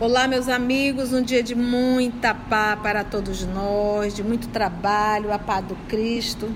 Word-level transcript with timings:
Olá, 0.00 0.28
meus 0.28 0.48
amigos, 0.48 1.12
um 1.12 1.20
dia 1.20 1.42
de 1.42 1.56
muita 1.56 2.32
paz 2.32 2.78
para 2.80 3.02
todos 3.02 3.44
nós, 3.44 4.14
de 4.14 4.22
muito 4.22 4.46
trabalho, 4.46 5.32
a 5.32 5.40
paz 5.40 5.64
do 5.64 5.74
Cristo. 5.88 6.48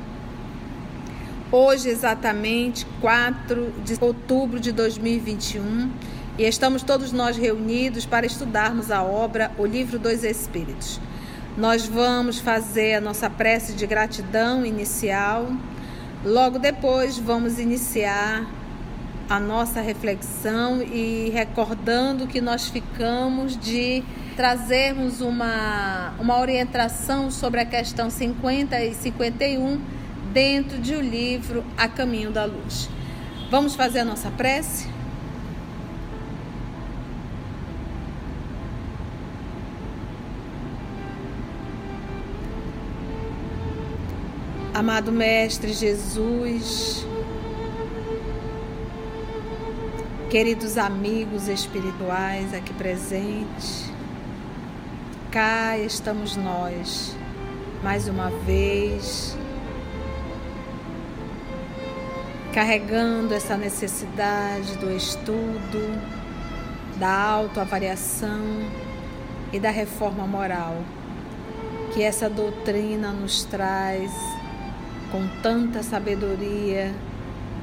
Hoje, 1.51 1.89
exatamente 1.89 2.87
4 3.01 3.75
de 3.85 3.97
outubro 4.01 4.61
de 4.61 4.71
2021, 4.71 5.91
e 6.39 6.45
estamos 6.45 6.85
todos 6.85 7.11
nós 7.11 7.37
reunidos 7.37 8.07
para 8.07 8.25
estudarmos 8.25 8.93
a 8.93 9.03
obra 9.03 9.51
O 9.59 9.67
Livro 9.67 9.99
dos 9.99 10.23
Espíritos. 10.23 11.01
Nós 11.59 11.85
vamos 11.85 12.39
fazer 12.39 12.95
a 12.95 13.01
nossa 13.01 13.29
prece 13.29 13.73
de 13.73 13.89
gratidão 13.89 14.65
inicial, 14.65 15.51
logo 16.25 16.61
depois 16.61 17.19
vamos 17.19 17.59
iniciar 17.59 18.47
a 19.29 19.41
nossa 19.41 19.81
reflexão 19.81 20.83
e 20.83 21.31
recordando 21.31 22.27
que 22.27 22.41
nós 22.41 22.69
ficamos 22.69 23.57
de 23.57 24.03
trazermos 24.37 25.21
uma, 25.21 26.15
uma 26.19 26.39
orientação 26.39 27.31
sobre 27.31 27.61
a 27.61 27.65
questão 27.65 28.11
50 28.11 28.81
e 28.83 28.95
51 28.95 29.81
dentro 30.33 30.79
de 30.79 30.95
o 30.95 31.01
livro 31.01 31.65
A 31.77 31.87
Caminho 31.89 32.31
da 32.31 32.45
Luz. 32.45 32.89
Vamos 33.51 33.75
fazer 33.75 34.01
a 34.01 34.05
nossa 34.05 34.31
prece? 34.31 34.89
Amado 44.75 45.13
Mestre 45.13 45.71
Jesus, 45.75 47.07
Queridos 50.33 50.79
amigos 50.79 51.47
espirituais 51.47 52.55
aqui 52.55 52.73
presentes, 52.73 53.93
cá 55.31 55.77
estamos 55.77 56.39
nós, 56.39 57.15
mais 57.83 58.09
uma 58.09 58.31
vez, 58.31 59.37
carregando 62.55 63.35
essa 63.35 63.59
necessidade 63.59 64.79
do 64.79 64.91
estudo, 64.91 66.01
da 66.99 67.13
autoavaliação 67.15 68.41
e 69.53 69.61
da 69.61 69.69
reforma 69.69 70.27
moral 70.27 70.83
que 71.93 72.03
essa 72.03 72.31
doutrina 72.31 73.13
nos 73.13 73.45
traz 73.45 74.11
com 75.11 75.29
tanta 75.43 75.83
sabedoria, 75.83 76.91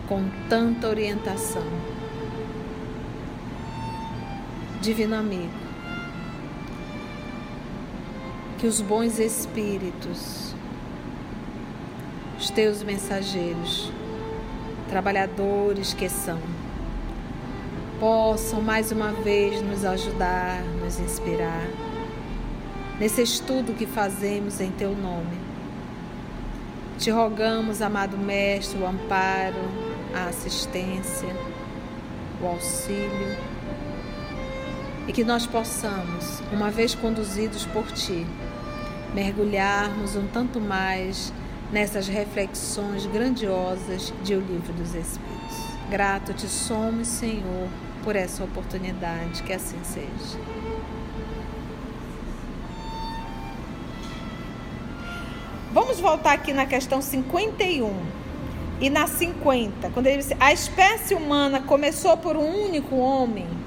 com 0.07 0.23
tanta 0.47 0.87
orientação. 0.87 1.98
Divino 4.81 5.13
amigo, 5.13 5.52
que 8.58 8.66
os 8.66 8.80
bons 8.80 9.19
espíritos, 9.19 10.55
os 12.39 12.49
teus 12.49 12.81
mensageiros, 12.81 13.91
trabalhadores 14.88 15.94
que 15.94 16.08
são, 16.08 16.39
possam 17.99 18.61
mais 18.61 18.89
uma 18.94 19.11
vez 19.11 19.61
nos 19.61 19.83
ajudar, 19.83 20.63
nos 20.81 20.97
inspirar 20.97 21.67
nesse 23.02 23.21
estudo 23.21 23.76
que 23.76 23.86
fazemos 23.86 24.61
em 24.61 24.71
teu 24.71 24.95
nome. 24.95 25.37
Te 26.98 27.11
rogamos, 27.11 27.82
amado 27.82 28.17
Mestre, 28.17 28.80
o 28.80 28.87
amparo, 28.87 29.59
a 30.15 30.30
assistência, 30.30 31.36
o 32.42 32.48
auxílio 32.48 33.48
e 35.09 35.11
que 35.11 35.23
nós 35.23 35.47
possamos, 35.47 36.39
uma 36.53 36.70
vez 36.70 36.93
conduzidos 36.93 37.65
por 37.65 37.92
Ti, 37.92 38.27
mergulharmos 39.11 40.15
um 40.15 40.27
tanto 40.27 40.61
mais 40.61 41.33
nessas 41.71 42.08
reflexões 42.08 43.08
grandiosas 43.08 44.14
de 44.23 44.36
O 44.36 44.39
Livro 44.39 44.71
dos 44.71 44.93
Espíritos. 44.93 45.58
Grato 45.89 46.31
te 46.31 46.47
somos, 46.47 47.08
Senhor, 47.08 47.67
por 48.03 48.15
essa 48.15 48.43
oportunidade, 48.43 49.42
que 49.42 49.52
assim 49.52 49.80
seja. 49.83 50.39
Vamos 55.73 55.99
voltar 55.99 56.33
aqui 56.33 56.53
na 56.53 56.67
questão 56.67 57.02
51 57.02 57.91
e 58.80 58.91
na 58.91 59.08
50, 59.08 59.89
quando 59.89 60.05
ele 60.05 60.17
disse: 60.17 60.37
a 60.39 60.53
espécie 60.53 61.15
humana 61.15 61.61
começou 61.61 62.15
por 62.15 62.37
um 62.37 62.67
único 62.67 62.95
homem 62.95 63.58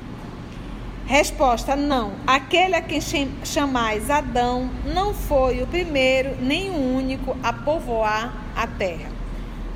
Resposta: 1.06 1.76
não. 1.76 2.12
Aquele 2.26 2.74
a 2.74 2.80
quem 2.80 3.00
chamais 3.44 4.10
Adão 4.10 4.70
não 4.94 5.12
foi 5.12 5.62
o 5.62 5.66
primeiro 5.66 6.36
nem 6.40 6.70
o 6.70 6.96
único 6.96 7.36
a 7.42 7.52
povoar 7.52 8.32
a 8.56 8.66
terra. 8.66 9.10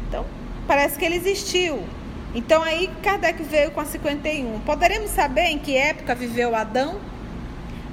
Então, 0.09 0.25
parece 0.67 0.99
que 0.99 1.05
ele 1.05 1.17
existiu. 1.17 1.83
Então, 2.35 2.63
aí 2.63 2.91
Kardec 3.03 3.43
veio 3.43 3.71
com 3.71 3.81
a 3.81 3.85
51. 3.85 4.61
Poderemos 4.61 5.11
saber 5.11 5.47
em 5.47 5.59
que 5.59 5.77
época 5.77 6.15
viveu 6.15 6.55
Adão? 6.55 6.97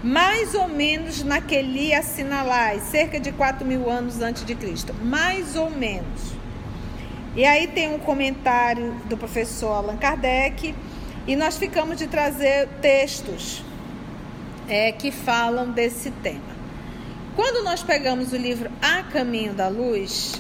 Mais 0.04 0.54
ou 0.54 0.68
menos 0.68 1.24
naquele 1.24 1.94
assinalai, 1.94 2.82
cerca 2.82 3.22
de 3.22 3.32
4 3.32 3.66
mil 3.66 3.90
anos 3.90 4.22
antes 4.22 4.44
de 4.44 4.54
Cristo. 4.54 4.94
Mais 5.02 5.56
ou 5.56 5.70
menos. 5.70 6.34
E 7.36 7.46
aí 7.46 7.68
tem 7.68 7.94
um 7.94 7.98
comentário 7.98 8.94
do 9.06 9.18
professor 9.18 9.72
Allan 9.72 9.98
Kardec 9.98 10.76
e 11.28 11.36
nós 11.36 11.58
ficamos 11.58 11.98
de 11.98 12.08
trazer 12.08 12.68
textos 12.82 13.64
é, 14.68 14.92
que 14.92 15.12
falam 15.12 15.72
desse 15.72 16.12
tema. 16.12 16.54
Quando 17.36 17.64
nós 17.64 17.82
pegamos 17.82 18.34
o 18.34 18.38
livro 18.38 18.70
A 18.82 19.04
Caminho 19.04 19.54
da 19.54 19.68
Luz, 19.68 20.40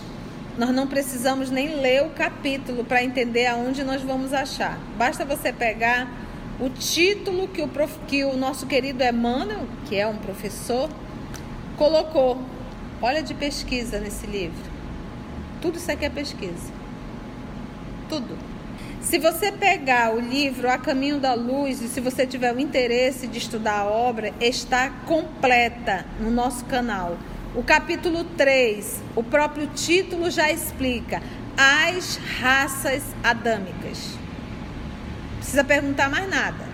nós 0.57 0.69
não 0.69 0.87
precisamos 0.87 1.49
nem 1.49 1.75
ler 1.75 2.03
o 2.03 2.09
capítulo 2.09 2.83
para 2.83 3.03
entender 3.03 3.47
aonde 3.47 3.83
nós 3.83 4.01
vamos 4.01 4.33
achar. 4.33 4.77
Basta 4.97 5.25
você 5.25 5.51
pegar 5.51 6.07
o 6.59 6.69
título 6.69 7.47
que 7.47 7.61
o, 7.61 7.67
prof, 7.67 7.97
que 8.07 8.23
o 8.23 8.37
nosso 8.37 8.67
querido 8.67 9.03
Emmanuel, 9.03 9.65
que 9.85 9.95
é 9.95 10.05
um 10.05 10.17
professor, 10.17 10.89
colocou. 11.77 12.39
Olha 13.01 13.23
de 13.23 13.33
pesquisa 13.33 13.99
nesse 13.99 14.27
livro. 14.27 14.71
Tudo 15.61 15.77
isso 15.77 15.91
aqui 15.91 16.05
é 16.05 16.09
pesquisa. 16.09 16.71
Tudo. 18.07 18.52
Se 19.03 19.19
você 19.19 19.51
pegar 19.51 20.15
o 20.15 20.19
livro 20.19 20.69
A 20.69 20.77
Caminho 20.77 21.19
da 21.19 21.33
Luz 21.33 21.81
e 21.81 21.89
se 21.89 21.99
você 21.99 22.25
tiver 22.25 22.55
o 22.55 22.59
interesse 22.59 23.27
de 23.27 23.37
estudar 23.37 23.81
a 23.81 23.85
obra, 23.85 24.33
está 24.39 24.89
completa 25.05 26.05
no 26.19 26.31
nosso 26.31 26.63
canal. 26.65 27.17
O 27.53 27.61
capítulo 27.61 28.23
3, 28.23 29.03
o 29.13 29.21
próprio 29.21 29.67
título 29.67 30.31
já 30.31 30.49
explica 30.49 31.21
as 31.55 32.15
raças 32.39 33.03
adâmicas. 33.21 34.17
Precisa 35.35 35.65
perguntar 35.65 36.09
mais 36.09 36.27
nada. 36.27 36.65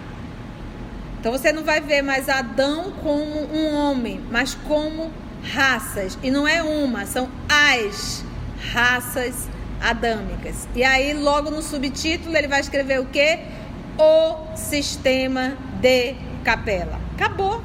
Então 1.19 1.31
você 1.31 1.51
não 1.51 1.63
vai 1.63 1.81
ver 1.81 2.03
mais 2.03 2.29
Adão 2.29 2.93
como 3.01 3.53
um 3.53 3.75
homem, 3.75 4.21
mas 4.31 4.53
como 4.53 5.11
raças. 5.51 6.17
E 6.23 6.29
não 6.29 6.47
é 6.47 6.61
uma, 6.61 7.07
são 7.07 7.27
as 7.49 8.23
raças 8.71 9.33
adâmicas 9.35 9.58
adâmicas. 9.81 10.67
E 10.75 10.83
aí, 10.83 11.13
logo 11.13 11.49
no 11.49 11.61
subtítulo, 11.61 12.35
ele 12.35 12.47
vai 12.47 12.59
escrever 12.59 12.99
o 12.99 13.05
quê? 13.05 13.39
O 13.97 14.55
sistema 14.55 15.57
de 15.79 16.15
capela. 16.43 16.99
Acabou. 17.15 17.63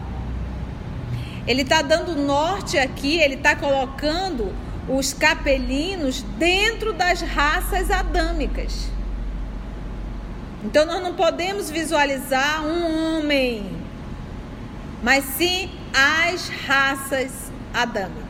Ele 1.47 1.63
está 1.63 1.83
dando 1.83 2.15
norte 2.17 2.79
aqui, 2.79 3.21
ele 3.21 3.35
está 3.35 3.55
colocando 3.55 4.55
os 4.89 5.13
capelinos 5.13 6.23
dentro 6.39 6.93
das 6.93 7.21
raças 7.21 7.91
adâmicas. 7.91 8.89
Então 10.63 10.87
nós 10.87 11.03
não 11.03 11.15
podemos 11.15 11.71
visualizar 11.71 12.65
um 12.65 13.19
homem, 13.19 13.71
mas 15.03 15.25
sim 15.37 15.71
as 15.93 16.49
raças 16.49 17.53
adâmicas. 17.73 18.24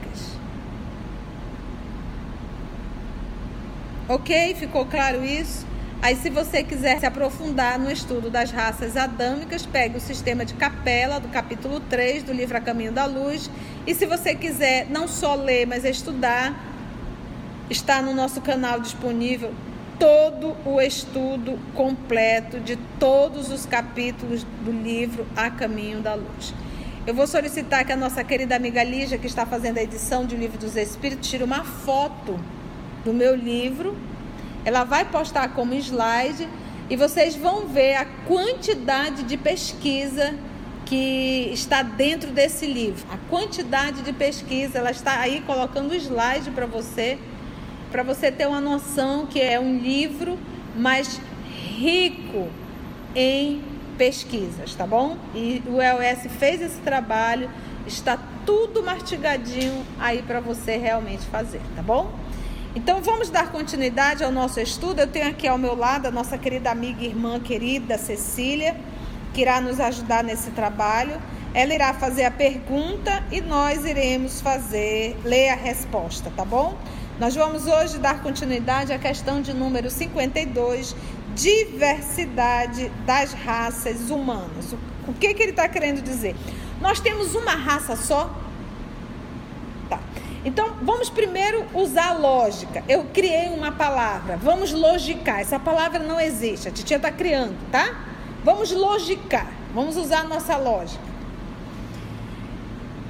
Ok? 4.06 4.54
Ficou 4.56 4.84
claro 4.84 5.24
isso? 5.24 5.66
Aí, 6.02 6.14
se 6.16 6.28
você 6.28 6.62
quiser 6.62 7.00
se 7.00 7.06
aprofundar 7.06 7.78
no 7.78 7.90
estudo 7.90 8.28
das 8.28 8.50
raças 8.50 8.94
adâmicas, 8.94 9.64
pegue 9.64 9.96
o 9.96 10.00
sistema 10.00 10.44
de 10.44 10.52
capela 10.52 11.18
do 11.18 11.28
capítulo 11.28 11.80
3 11.80 12.22
do 12.22 12.30
livro 12.30 12.54
A 12.58 12.60
Caminho 12.60 12.92
da 12.92 13.06
Luz. 13.06 13.50
E 13.86 13.94
se 13.94 14.04
você 14.04 14.34
quiser 14.34 14.86
não 14.90 15.08
só 15.08 15.34
ler, 15.34 15.66
mas 15.66 15.86
estudar, 15.86 16.54
está 17.70 18.02
no 18.02 18.12
nosso 18.12 18.42
canal 18.42 18.78
disponível 18.78 19.54
todo 19.98 20.54
o 20.66 20.78
estudo 20.82 21.58
completo 21.74 22.60
de 22.60 22.76
todos 23.00 23.50
os 23.50 23.64
capítulos 23.64 24.44
do 24.62 24.70
livro 24.70 25.26
A 25.34 25.48
Caminho 25.48 26.00
da 26.00 26.12
Luz. 26.12 26.52
Eu 27.06 27.14
vou 27.14 27.26
solicitar 27.26 27.86
que 27.86 27.92
a 27.92 27.96
nossa 27.96 28.22
querida 28.22 28.54
amiga 28.54 28.84
Lígia, 28.84 29.16
que 29.16 29.26
está 29.26 29.46
fazendo 29.46 29.78
a 29.78 29.82
edição 29.82 30.26
de 30.26 30.34
O 30.34 30.38
Livro 30.38 30.58
dos 30.58 30.76
Espíritos, 30.76 31.30
tire 31.30 31.44
uma 31.44 31.64
foto 31.64 32.38
do 33.04 33.12
meu 33.12 33.34
livro. 33.34 33.96
Ela 34.64 34.84
vai 34.84 35.04
postar 35.04 35.48
como 35.48 35.74
slide 35.74 36.48
e 36.88 36.96
vocês 36.96 37.36
vão 37.36 37.66
ver 37.66 37.94
a 37.94 38.04
quantidade 38.04 39.22
de 39.22 39.36
pesquisa 39.36 40.34
que 40.84 41.50
está 41.52 41.82
dentro 41.82 42.30
desse 42.30 42.66
livro. 42.66 43.04
A 43.10 43.16
quantidade 43.30 44.02
de 44.02 44.12
pesquisa, 44.12 44.78
ela 44.78 44.90
está 44.90 45.20
aí 45.20 45.42
colocando 45.46 45.94
slide 45.94 46.50
para 46.50 46.66
você, 46.66 47.18
para 47.90 48.02
você 48.02 48.30
ter 48.30 48.46
uma 48.46 48.60
noção 48.60 49.26
que 49.26 49.40
é 49.40 49.58
um 49.58 49.78
livro 49.78 50.38
mais 50.76 51.20
rico 51.76 52.48
em 53.14 53.62
pesquisas, 53.96 54.74
tá 54.74 54.86
bom? 54.86 55.16
E 55.34 55.62
o 55.66 55.80
EOS 55.80 56.32
fez 56.38 56.60
esse 56.60 56.80
trabalho, 56.80 57.48
está 57.86 58.18
tudo 58.44 58.82
mastigadinho 58.82 59.84
aí 59.98 60.22
para 60.22 60.40
você 60.40 60.76
realmente 60.76 61.22
fazer, 61.26 61.60
tá 61.76 61.82
bom? 61.82 62.12
Então 62.76 63.00
vamos 63.00 63.30
dar 63.30 63.52
continuidade 63.52 64.24
ao 64.24 64.32
nosso 64.32 64.58
estudo. 64.58 64.98
Eu 64.98 65.06
tenho 65.06 65.28
aqui 65.28 65.46
ao 65.46 65.56
meu 65.56 65.76
lado 65.76 66.06
a 66.06 66.10
nossa 66.10 66.36
querida 66.36 66.72
amiga 66.72 67.04
e 67.04 67.06
irmã 67.06 67.38
querida 67.38 67.96
Cecília, 67.96 68.76
que 69.32 69.42
irá 69.42 69.60
nos 69.60 69.78
ajudar 69.78 70.24
nesse 70.24 70.50
trabalho. 70.50 71.22
Ela 71.54 71.72
irá 71.72 71.94
fazer 71.94 72.24
a 72.24 72.32
pergunta 72.32 73.22
e 73.30 73.40
nós 73.40 73.84
iremos 73.84 74.40
fazer, 74.40 75.16
ler 75.22 75.50
a 75.50 75.54
resposta, 75.54 76.32
tá 76.36 76.44
bom? 76.44 76.76
Nós 77.20 77.36
vamos 77.36 77.68
hoje 77.68 77.96
dar 77.98 78.20
continuidade 78.20 78.92
à 78.92 78.98
questão 78.98 79.40
de 79.40 79.54
número 79.54 79.88
52, 79.88 80.96
diversidade 81.36 82.90
das 83.06 83.32
raças 83.32 84.10
humanas. 84.10 84.74
O 85.06 85.12
que, 85.12 85.32
que 85.32 85.42
ele 85.44 85.50
está 85.52 85.68
querendo 85.68 86.02
dizer? 86.02 86.34
Nós 86.80 86.98
temos 86.98 87.36
uma 87.36 87.52
raça 87.52 87.94
só? 87.94 88.36
Tá. 89.88 90.00
Então, 90.44 90.74
vamos 90.82 91.08
primeiro 91.08 91.64
usar 91.72 92.10
a 92.10 92.12
lógica. 92.12 92.84
Eu 92.86 93.04
criei 93.14 93.48
uma 93.48 93.72
palavra. 93.72 94.36
Vamos 94.36 94.72
logicar. 94.72 95.40
Essa 95.40 95.58
palavra 95.58 96.00
não 96.00 96.20
existe. 96.20 96.68
A 96.68 96.70
titia 96.70 96.98
está 96.98 97.10
criando, 97.10 97.56
tá? 97.70 98.04
Vamos 98.44 98.70
logicar. 98.70 99.50
Vamos 99.72 99.96
usar 99.96 100.20
a 100.20 100.24
nossa 100.24 100.56
lógica. 100.56 101.02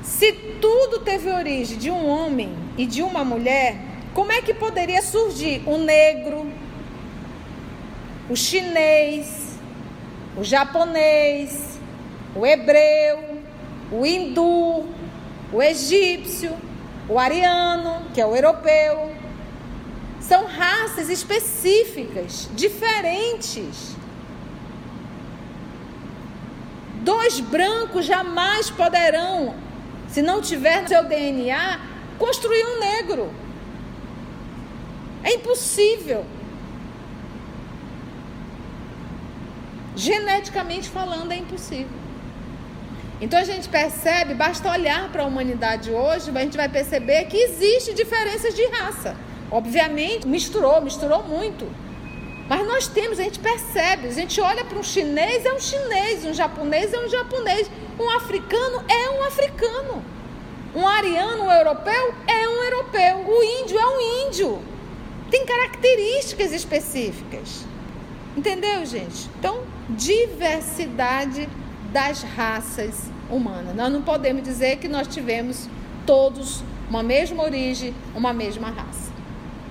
Se 0.02 0.32
tudo 0.60 1.00
teve 1.00 1.28
origem 1.30 1.76
de 1.76 1.90
um 1.90 2.06
homem 2.06 2.54
e 2.78 2.86
de 2.86 3.02
uma 3.02 3.24
mulher, 3.24 3.76
como 4.12 4.30
é 4.30 4.40
que 4.40 4.54
poderia 4.54 5.02
surgir 5.02 5.62
o 5.66 5.76
negro, 5.76 6.46
o 8.30 8.36
chinês, 8.36 9.58
o 10.36 10.44
japonês, 10.44 11.80
o 12.36 12.46
hebreu, 12.46 13.40
o 13.90 14.06
hindu, 14.06 14.84
o 15.52 15.60
egípcio, 15.60 16.52
o 17.08 17.18
ariano, 17.18 18.02
que 18.12 18.20
é 18.20 18.26
o 18.26 18.34
europeu. 18.34 19.14
São 20.20 20.46
raças 20.46 21.10
específicas, 21.10 22.48
diferentes. 22.54 23.94
Dois 27.02 27.40
brancos 27.40 28.06
jamais 28.06 28.70
poderão, 28.70 29.54
se 30.08 30.22
não 30.22 30.40
tiver 30.40 30.88
seu 30.88 31.04
DNA, 31.04 31.78
construir 32.18 32.64
um 32.64 32.80
negro. 32.80 33.30
É 35.22 35.34
impossível. 35.34 36.24
Geneticamente 39.94 40.88
falando, 40.88 41.32
é 41.32 41.36
impossível. 41.36 42.03
Então 43.20 43.38
a 43.38 43.44
gente 43.44 43.68
percebe, 43.68 44.34
basta 44.34 44.70
olhar 44.70 45.10
para 45.10 45.22
a 45.22 45.26
humanidade 45.26 45.90
hoje, 45.90 46.30
a 46.34 46.40
gente 46.40 46.56
vai 46.56 46.68
perceber 46.68 47.24
que 47.26 47.36
existe 47.36 47.94
diferenças 47.94 48.54
de 48.54 48.66
raça. 48.66 49.16
Obviamente, 49.50 50.26
misturou, 50.26 50.80
misturou 50.80 51.22
muito. 51.22 51.66
Mas 52.48 52.66
nós 52.66 52.86
temos, 52.88 53.18
a 53.18 53.22
gente 53.22 53.38
percebe, 53.38 54.08
a 54.08 54.12
gente 54.12 54.40
olha 54.40 54.64
para 54.64 54.78
um 54.78 54.82
chinês, 54.82 55.46
é 55.46 55.52
um 55.52 55.60
chinês, 55.60 56.24
um 56.24 56.34
japonês 56.34 56.92
é 56.92 56.98
um 56.98 57.08
japonês, 57.08 57.70
um 57.98 58.10
africano 58.10 58.84
é 58.88 59.10
um 59.10 59.24
africano, 59.24 60.04
um 60.74 60.86
ariano, 60.86 61.44
um 61.44 61.52
europeu 61.52 62.14
é 62.26 62.48
um 62.48 62.62
europeu, 62.64 63.24
o 63.28 63.42
índio 63.62 63.78
é 63.78 63.86
um 63.86 64.26
índio. 64.26 64.62
Tem 65.30 65.46
características 65.46 66.52
específicas. 66.52 67.64
Entendeu, 68.36 68.84
gente? 68.84 69.30
Então, 69.38 69.62
diversidade 69.88 71.48
das 71.94 72.24
raças 72.24 73.08
humanas. 73.30 73.72
Nós 73.76 73.92
não 73.92 74.02
podemos 74.02 74.42
dizer 74.42 74.78
que 74.78 74.88
nós 74.88 75.06
tivemos 75.06 75.68
todos 76.04 76.64
uma 76.90 77.04
mesma 77.04 77.44
origem, 77.44 77.94
uma 78.16 78.32
mesma 78.32 78.68
raça. 78.68 79.12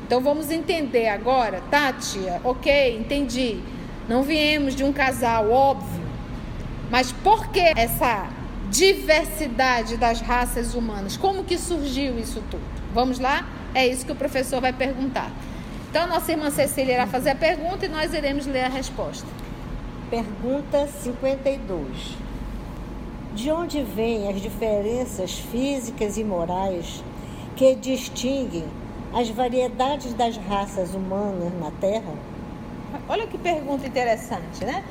Então 0.07 0.21
vamos 0.21 0.49
entender 0.49 1.09
agora, 1.09 1.61
tá, 1.69 1.91
tia? 1.91 2.39
Ok, 2.41 2.97
entendi. 2.97 3.59
Não 4.07 4.23
viemos 4.23 4.73
de 4.73 4.85
um 4.85 4.93
casal, 4.93 5.51
óbvio. 5.51 6.01
Mas 6.89 7.11
por 7.11 7.47
que 7.49 7.73
essa 7.75 8.29
diversidade 8.69 9.97
das 9.97 10.21
raças 10.21 10.75
humanas? 10.75 11.17
Como 11.17 11.43
que 11.43 11.57
surgiu 11.57 12.17
isso 12.17 12.41
tudo? 12.49 12.63
Vamos 12.93 13.19
lá? 13.19 13.45
É 13.75 13.85
isso 13.85 14.05
que 14.05 14.13
o 14.13 14.15
professor 14.15 14.61
vai 14.61 14.71
perguntar. 14.71 15.29
Então, 15.89 16.07
nossa 16.07 16.31
irmã 16.31 16.49
Cecília 16.49 16.93
irá 16.93 17.05
fazer 17.05 17.31
a 17.31 17.35
pergunta 17.35 17.85
e 17.85 17.89
nós 17.89 18.13
iremos 18.13 18.45
ler 18.45 18.63
a 18.63 18.69
resposta. 18.69 19.42
Pergunta 20.13 20.87
52. 21.01 22.15
De 23.33 23.51
onde 23.51 23.81
vêm 23.81 24.29
as 24.29 24.39
diferenças 24.39 25.39
físicas 25.39 26.17
e 26.17 26.23
morais 26.23 27.03
que 27.55 27.73
distinguem 27.73 28.63
as 29.11 29.31
variedades 29.31 30.13
das 30.13 30.37
raças 30.37 30.93
humanas 30.93 31.51
na 31.59 31.71
Terra? 31.81 32.13
Olha 33.09 33.25
que 33.25 33.39
pergunta 33.39 33.87
interessante, 33.87 34.63
né? 34.63 34.83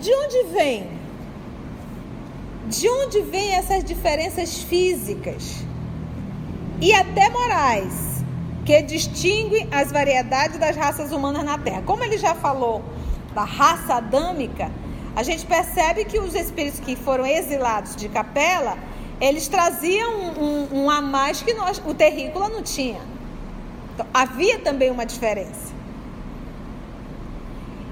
De 0.00 0.14
onde 0.14 0.44
vem? 0.44 0.88
De 2.66 2.88
onde 2.88 3.20
vêm 3.20 3.52
essas 3.56 3.84
diferenças 3.84 4.62
físicas 4.62 5.62
e 6.80 6.94
até 6.94 7.28
morais 7.28 8.24
que 8.64 8.80
distinguem 8.80 9.68
as 9.70 9.92
variedades 9.92 10.58
das 10.58 10.74
raças 10.74 11.12
humanas 11.12 11.44
na 11.44 11.58
Terra? 11.58 11.82
Como 11.82 12.02
ele 12.02 12.16
já 12.16 12.34
falou 12.34 12.82
da 13.34 13.44
raça 13.44 13.94
adâmica, 13.94 14.70
a 15.20 15.22
gente 15.22 15.44
percebe 15.44 16.06
que 16.06 16.18
os 16.18 16.34
espíritos 16.34 16.80
que 16.80 16.96
foram 16.96 17.26
exilados 17.26 17.94
de 17.94 18.08
capela, 18.08 18.78
eles 19.20 19.48
traziam 19.48 20.14
um, 20.14 20.44
um, 20.44 20.84
um 20.84 20.90
a 20.90 21.02
mais 21.02 21.42
que 21.42 21.52
nós, 21.52 21.78
o 21.84 21.92
terrícola 21.92 22.48
não 22.48 22.62
tinha. 22.62 23.02
Então, 23.92 24.06
havia 24.14 24.58
também 24.60 24.90
uma 24.90 25.04
diferença. 25.04 25.74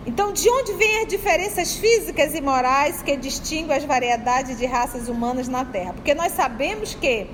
Então, 0.06 0.32
de 0.32 0.48
onde 0.48 0.72
vêm 0.72 1.02
as 1.02 1.06
diferenças 1.06 1.76
físicas 1.76 2.34
e 2.34 2.40
morais 2.40 3.02
que 3.02 3.14
distinguem 3.14 3.76
as 3.76 3.84
variedades 3.84 4.56
de 4.56 4.64
raças 4.64 5.06
humanas 5.06 5.48
na 5.48 5.66
Terra? 5.66 5.92
Porque 5.92 6.14
nós 6.14 6.32
sabemos 6.32 6.94
que 6.94 7.26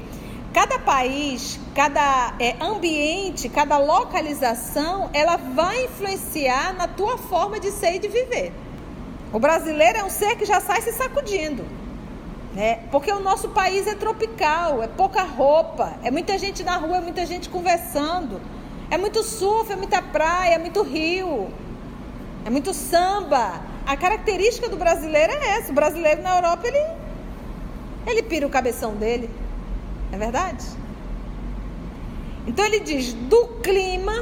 cada 0.53 0.77
país, 0.81 1.61
cada 1.73 2.35
é, 2.41 2.57
ambiente, 2.61 3.49
cada 3.49 3.79
localização, 3.79 5.09
ela 5.13 5.37
vai 5.37 5.85
influenciar 5.85 6.75
na 6.75 6.89
tua 6.89 7.17
forma 7.17 7.61
de 7.61 7.71
ser 7.71 7.95
e 7.95 7.99
de 8.01 8.09
viver. 8.09 8.64
O 9.35 9.41
brasileiro 9.41 9.99
é 9.99 10.05
um 10.05 10.09
ser 10.09 10.37
que 10.37 10.45
já 10.45 10.61
sai 10.61 10.81
se 10.81 10.93
sacudindo. 10.93 11.65
Né? 12.55 12.77
Porque 12.93 13.11
o 13.11 13.19
nosso 13.19 13.49
país 13.49 13.85
é 13.85 13.97
tropical, 13.97 14.81
é 14.81 14.87
pouca 14.87 15.25
roupa, 15.25 15.95
é 16.05 16.11
muita 16.13 16.39
gente 16.39 16.63
na 16.63 16.77
rua, 16.77 16.99
é 16.99 17.01
muita 17.01 17.27
gente 17.27 17.49
conversando, 17.49 18.41
é 18.89 18.97
muito 18.97 19.25
surf, 19.25 19.73
é 19.73 19.75
muita 19.75 20.01
praia, 20.01 20.55
é 20.55 20.59
muito 20.59 20.85
rio, 20.85 21.53
é 22.45 22.49
muito 22.49 22.73
samba. 22.73 23.61
A 23.85 23.97
característica 23.97 24.69
do 24.69 24.77
brasileiro 24.77 25.33
é 25.33 25.59
essa. 25.59 25.73
O 25.73 25.75
brasileiro 25.75 26.23
na 26.23 26.37
Europa, 26.37 26.69
ele, 26.69 26.87
ele 28.07 28.23
pira 28.23 28.47
o 28.47 28.51
cabeção 28.51 28.95
dele. 28.95 29.29
É 30.13 30.17
verdade? 30.17 30.65
Então 32.47 32.65
ele 32.65 32.79
diz: 32.79 33.15
do 33.15 33.49
clima. 33.65 34.15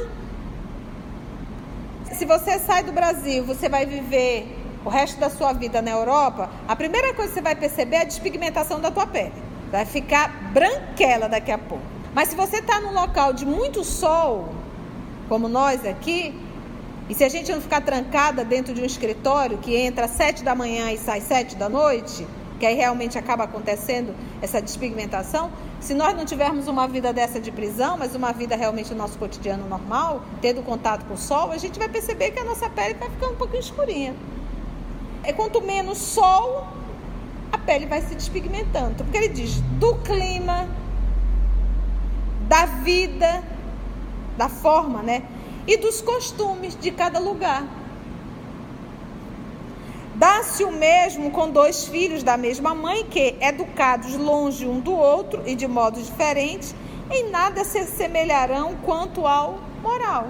Se 2.13 2.25
você 2.25 2.57
sai 2.57 2.83
do 2.83 2.91
Brasil, 2.91 3.43
você 3.43 3.69
vai 3.69 3.85
viver 3.85 4.62
o 4.85 4.89
resto 4.89 5.19
da 5.19 5.29
sua 5.29 5.53
vida 5.53 5.81
na 5.81 5.91
Europa. 5.91 6.49
A 6.67 6.75
primeira 6.75 7.13
coisa 7.13 7.29
que 7.29 7.35
você 7.35 7.41
vai 7.41 7.55
perceber 7.55 7.97
é 7.97 8.01
a 8.01 8.05
despigmentação 8.05 8.79
da 8.79 8.91
tua 8.91 9.07
pele. 9.07 9.33
Vai 9.71 9.85
ficar 9.85 10.51
branquela 10.51 11.27
daqui 11.27 11.51
a 11.51 11.57
pouco. 11.57 11.83
Mas 12.13 12.29
se 12.29 12.35
você 12.35 12.57
está 12.57 12.79
num 12.79 12.93
local 12.93 13.33
de 13.33 13.45
muito 13.45 13.83
sol, 13.83 14.53
como 15.27 15.47
nós 15.47 15.85
aqui, 15.85 16.39
e 17.09 17.15
se 17.15 17.23
a 17.23 17.29
gente 17.29 17.51
não 17.51 17.59
ficar 17.59 17.81
trancada 17.81 18.45
dentro 18.45 18.73
de 18.73 18.81
um 18.81 18.85
escritório 18.85 19.57
que 19.57 19.75
entra 19.75 20.05
às 20.05 20.11
sete 20.11 20.43
da 20.43 20.53
manhã 20.53 20.91
e 20.91 20.97
sai 20.97 21.21
sete 21.21 21.55
da 21.55 21.67
noite, 21.67 22.27
que 22.59 22.65
aí 22.65 22.75
realmente 22.75 23.17
acaba 23.17 23.43
acontecendo 23.45 24.15
essa 24.41 24.61
despigmentação, 24.61 25.51
se 25.81 25.93
nós 25.93 26.15
não 26.15 26.23
tivermos 26.23 26.67
uma 26.67 26.87
vida 26.87 27.11
dessa 27.11 27.39
de 27.39 27.51
prisão, 27.51 27.97
mas 27.97 28.15
uma 28.15 28.31
vida 28.31 28.55
realmente 28.55 28.91
no 28.91 28.97
nosso 28.97 29.17
cotidiano 29.17 29.67
normal, 29.67 30.21
tendo 30.41 30.63
contato 30.63 31.03
com 31.05 31.15
o 31.15 31.17
sol, 31.17 31.51
a 31.51 31.57
gente 31.57 31.77
vai 31.77 31.89
perceber 31.89 32.31
que 32.31 32.39
a 32.39 32.45
nossa 32.45 32.69
pele 32.69 32.93
vai 32.93 33.09
ficando 33.09 33.33
um 33.33 33.35
pouquinho 33.35 33.59
escurinha. 33.59 34.15
E 35.25 35.33
quanto 35.33 35.61
menos 35.61 35.97
sol, 35.97 36.67
a 37.51 37.57
pele 37.57 37.85
vai 37.85 38.01
se 38.01 38.15
despigmentando. 38.15 39.03
Porque 39.03 39.17
ele 39.17 39.29
diz 39.29 39.61
do 39.79 39.95
clima, 39.95 40.67
da 42.47 42.65
vida, 42.65 43.43
da 44.37 44.49
forma, 44.49 45.01
né? 45.01 45.23
E 45.65 45.77
dos 45.77 46.01
costumes 46.01 46.77
de 46.79 46.91
cada 46.91 47.19
lugar. 47.19 47.63
Dá-se 50.15 50.63
o 50.63 50.71
mesmo 50.71 51.31
com 51.31 51.49
dois 51.49 51.85
filhos 51.85 52.21
da 52.21 52.37
mesma 52.37 52.75
mãe 52.75 53.03
que, 53.05 53.35
educados 53.41 54.15
longe 54.15 54.65
um 54.67 54.79
do 54.79 54.93
outro 54.93 55.41
e 55.45 55.55
de 55.55 55.67
modos 55.67 56.05
diferentes, 56.05 56.75
em 57.09 57.29
nada 57.29 57.63
se 57.63 57.79
assemelharão 57.79 58.75
quanto 58.83 59.25
ao 59.25 59.59
moral. 59.81 60.27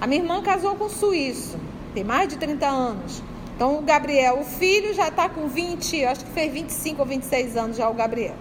A 0.00 0.06
minha 0.06 0.22
irmã 0.22 0.42
casou 0.42 0.74
com 0.76 0.86
um 0.86 0.88
suíço, 0.88 1.58
tem 1.96 2.04
mais 2.04 2.28
de 2.28 2.36
30 2.36 2.66
anos. 2.66 3.22
Então 3.54 3.78
o 3.78 3.80
Gabriel, 3.80 4.40
o 4.40 4.44
filho, 4.44 4.92
já 4.92 5.08
está 5.08 5.30
com 5.30 5.48
20, 5.48 6.04
acho 6.04 6.26
que 6.26 6.30
fez 6.32 6.52
25 6.52 7.00
ou 7.00 7.08
26 7.08 7.56
anos 7.56 7.76
já 7.78 7.88
o 7.88 7.94
Gabriel. 7.94 8.34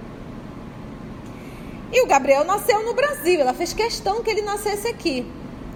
E 1.90 2.02
o 2.04 2.06
Gabriel 2.06 2.44
nasceu 2.44 2.84
no 2.84 2.94
Brasil, 2.94 3.40
ela 3.40 3.54
fez 3.54 3.72
questão 3.72 4.22
que 4.22 4.30
ele 4.30 4.42
nascesse 4.42 4.90
aqui. 4.90 5.26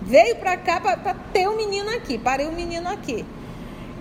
Veio 0.01 0.35
para 0.35 0.57
cá 0.57 0.81
para 0.81 1.13
ter 1.31 1.47
o 1.47 1.53
um 1.53 1.55
menino 1.55 1.89
aqui, 1.91 2.17
parei 2.17 2.47
o 2.47 2.49
um 2.49 2.53
menino 2.53 2.89
aqui. 2.89 3.25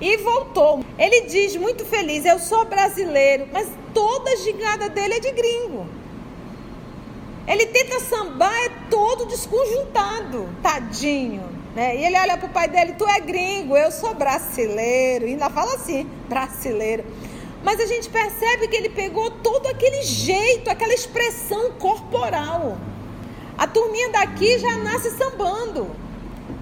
E 0.00 0.16
voltou. 0.16 0.84
Ele 0.98 1.22
diz 1.22 1.54
muito 1.54 1.84
feliz: 1.84 2.24
Eu 2.24 2.40
sou 2.40 2.64
brasileiro, 2.64 3.46
mas 3.52 3.68
toda 3.94 4.30
a 4.32 4.36
gigada 4.36 4.88
dele 4.88 5.14
é 5.14 5.20
de 5.20 5.30
gringo. 5.30 5.86
Ele 7.46 7.66
tenta 7.66 8.00
sambar, 8.00 8.56
é 8.64 8.70
todo 8.90 9.26
desconjuntado, 9.26 10.48
tadinho. 10.62 11.57
Né? 11.74 11.96
E 11.96 12.04
ele 12.04 12.18
olha 12.18 12.36
para 12.36 12.46
o 12.46 12.50
pai 12.50 12.68
dele: 12.68 12.94
Tu 12.98 13.06
é 13.08 13.20
gringo, 13.20 13.76
eu 13.76 13.90
sou 13.90 14.14
brasileiro. 14.14 15.26
E 15.26 15.32
ainda 15.32 15.50
fala 15.50 15.74
assim: 15.74 16.08
brasileiro. 16.28 17.04
Mas 17.62 17.80
a 17.80 17.86
gente 17.86 18.08
percebe 18.08 18.68
que 18.68 18.76
ele 18.76 18.88
pegou 18.88 19.30
todo 19.30 19.66
aquele 19.66 20.02
jeito, 20.02 20.70
aquela 20.70 20.94
expressão 20.94 21.72
corporal. 21.72 22.78
A 23.56 23.66
turminha 23.66 24.10
daqui 24.10 24.58
já 24.58 24.76
nasce 24.76 25.10
sambando. 25.10 25.90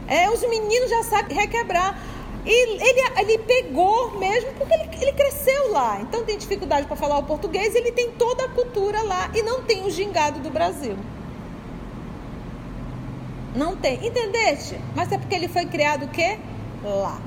É, 0.08 0.30
os 0.30 0.40
meninos 0.48 0.88
já 0.88 1.02
sabem 1.02 1.36
requebrar. 1.36 1.98
E 2.46 2.80
ele, 2.80 3.00
ele 3.18 3.38
pegou 3.38 4.12
mesmo 4.18 4.52
porque 4.54 4.72
ele, 4.72 4.88
ele 5.02 5.12
cresceu 5.12 5.72
lá. 5.72 5.98
Então 6.00 6.24
tem 6.24 6.38
dificuldade 6.38 6.86
para 6.86 6.96
falar 6.96 7.18
o 7.18 7.24
português, 7.24 7.74
ele 7.74 7.92
tem 7.92 8.12
toda 8.12 8.44
a 8.44 8.48
cultura 8.48 9.02
lá 9.02 9.30
e 9.34 9.42
não 9.42 9.62
tem 9.62 9.84
o 9.84 9.90
gingado 9.90 10.38
do 10.40 10.48
Brasil. 10.48 10.96
Não 13.56 13.74
tem. 13.74 14.06
Entendeste? 14.06 14.78
Mas 14.94 15.10
é 15.10 15.18
porque 15.18 15.34
ele 15.34 15.48
foi 15.48 15.64
criado 15.64 16.04
o 16.04 16.08
quê? 16.08 16.38
Lá. 16.84 17.18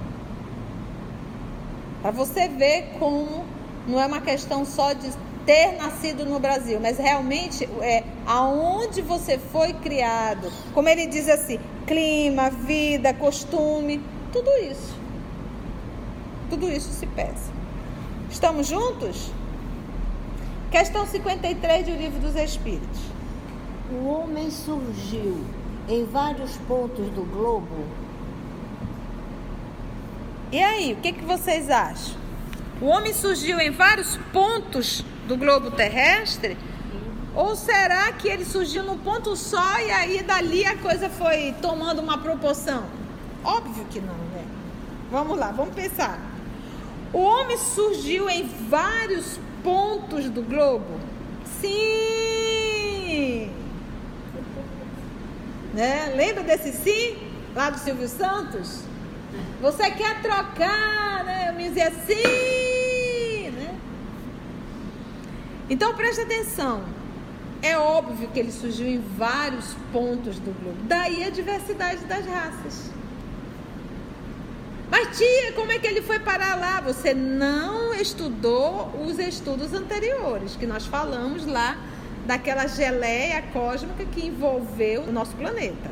Para 2.01 2.11
você 2.11 2.47
ver 2.47 2.95
como 2.99 3.43
não 3.87 3.99
é 3.99 4.05
uma 4.05 4.21
questão 4.21 4.63
só 4.63 4.93
de 4.93 5.09
ter 5.45 5.75
nascido 5.77 6.25
no 6.25 6.39
Brasil, 6.39 6.79
mas 6.79 6.99
realmente 6.99 7.67
é 7.81 8.03
aonde 8.25 9.01
você 9.01 9.39
foi 9.39 9.73
criado. 9.73 10.51
Como 10.73 10.87
ele 10.87 11.07
diz 11.07 11.27
assim, 11.27 11.59
clima, 11.87 12.51
vida, 12.51 13.13
costume, 13.15 13.99
tudo 14.31 14.49
isso. 14.57 14.95
Tudo 16.49 16.69
isso 16.69 16.91
se 16.91 17.07
pesa. 17.07 17.51
Estamos 18.29 18.67
juntos? 18.67 19.31
Questão 20.69 21.07
53 21.07 21.87
do 21.87 21.95
Livro 21.95 22.19
dos 22.19 22.35
Espíritos. 22.35 22.99
O 23.91 24.07
homem 24.07 24.51
surgiu 24.51 25.43
em 25.89 26.05
vários 26.05 26.55
pontos 26.67 27.09
do 27.09 27.23
globo. 27.23 27.83
E 30.51 30.63
aí, 30.63 30.93
o 30.93 30.97
que, 30.97 31.11
que 31.11 31.25
vocês 31.25 31.69
acham? 31.69 32.15
O 32.79 32.85
homem 32.85 33.11
surgiu 33.11 33.59
em 33.59 33.71
vários 33.71 34.15
pontos 34.31 35.03
do 35.27 35.35
globo 35.35 35.71
terrestre? 35.71 36.57
Ou 37.35 37.55
será 37.55 38.11
que 38.13 38.27
ele 38.27 38.45
surgiu 38.45 38.83
num 38.83 38.97
ponto 38.97 39.35
só 39.35 39.79
e 39.79 39.91
aí 39.91 40.23
dali 40.23 40.65
a 40.65 40.77
coisa 40.77 41.09
foi 41.09 41.53
tomando 41.61 42.01
uma 42.01 42.17
proporção? 42.19 42.83
Óbvio 43.43 43.85
que 43.89 43.99
não, 43.99 44.15
né? 44.33 44.45
Vamos 45.11 45.37
lá, 45.37 45.51
vamos 45.51 45.73
pensar. 45.73 46.19
O 47.11 47.19
homem 47.19 47.57
surgiu 47.57 48.29
em 48.29 48.47
vários 48.69 49.39
pontos 49.63 50.29
do 50.29 50.43
globo? 50.43 50.99
Sim! 51.59 52.08
Né? 55.79 56.11
Lembra 56.13 56.43
desse 56.43 56.73
sim? 56.73 57.15
Lá 57.55 57.69
do 57.69 57.79
Silvio 57.79 58.09
Santos? 58.09 58.81
Você 59.61 59.89
quer 59.91 60.21
trocar, 60.21 61.23
né? 61.23 61.45
Eu 61.47 61.53
me 61.53 61.69
dizia 61.69 61.89
sim, 62.05 63.49
né? 63.51 63.79
Então 65.69 65.95
preste 65.95 66.19
atenção. 66.19 66.83
É 67.61 67.77
óbvio 67.77 68.27
que 68.27 68.37
ele 68.37 68.51
surgiu 68.51 68.87
em 68.87 68.99
vários 68.99 69.73
pontos 69.93 70.37
do 70.39 70.51
globo. 70.61 70.79
Daí 70.83 71.23
a 71.23 71.29
diversidade 71.29 72.03
das 72.03 72.25
raças. 72.25 72.91
Mas 74.91 75.17
tia, 75.17 75.53
como 75.53 75.71
é 75.71 75.79
que 75.79 75.87
ele 75.87 76.01
foi 76.01 76.19
parar 76.19 76.59
lá? 76.59 76.81
Você 76.81 77.13
não 77.13 77.93
estudou 77.93 78.91
os 79.07 79.17
estudos 79.17 79.73
anteriores 79.73 80.57
que 80.57 80.67
nós 80.67 80.85
falamos 80.85 81.45
lá 81.45 81.77
daquela 82.29 82.67
geleia 82.67 83.41
cósmica 83.51 84.05
que 84.05 84.27
envolveu 84.27 85.01
o 85.01 85.11
nosso 85.11 85.35
planeta. 85.35 85.89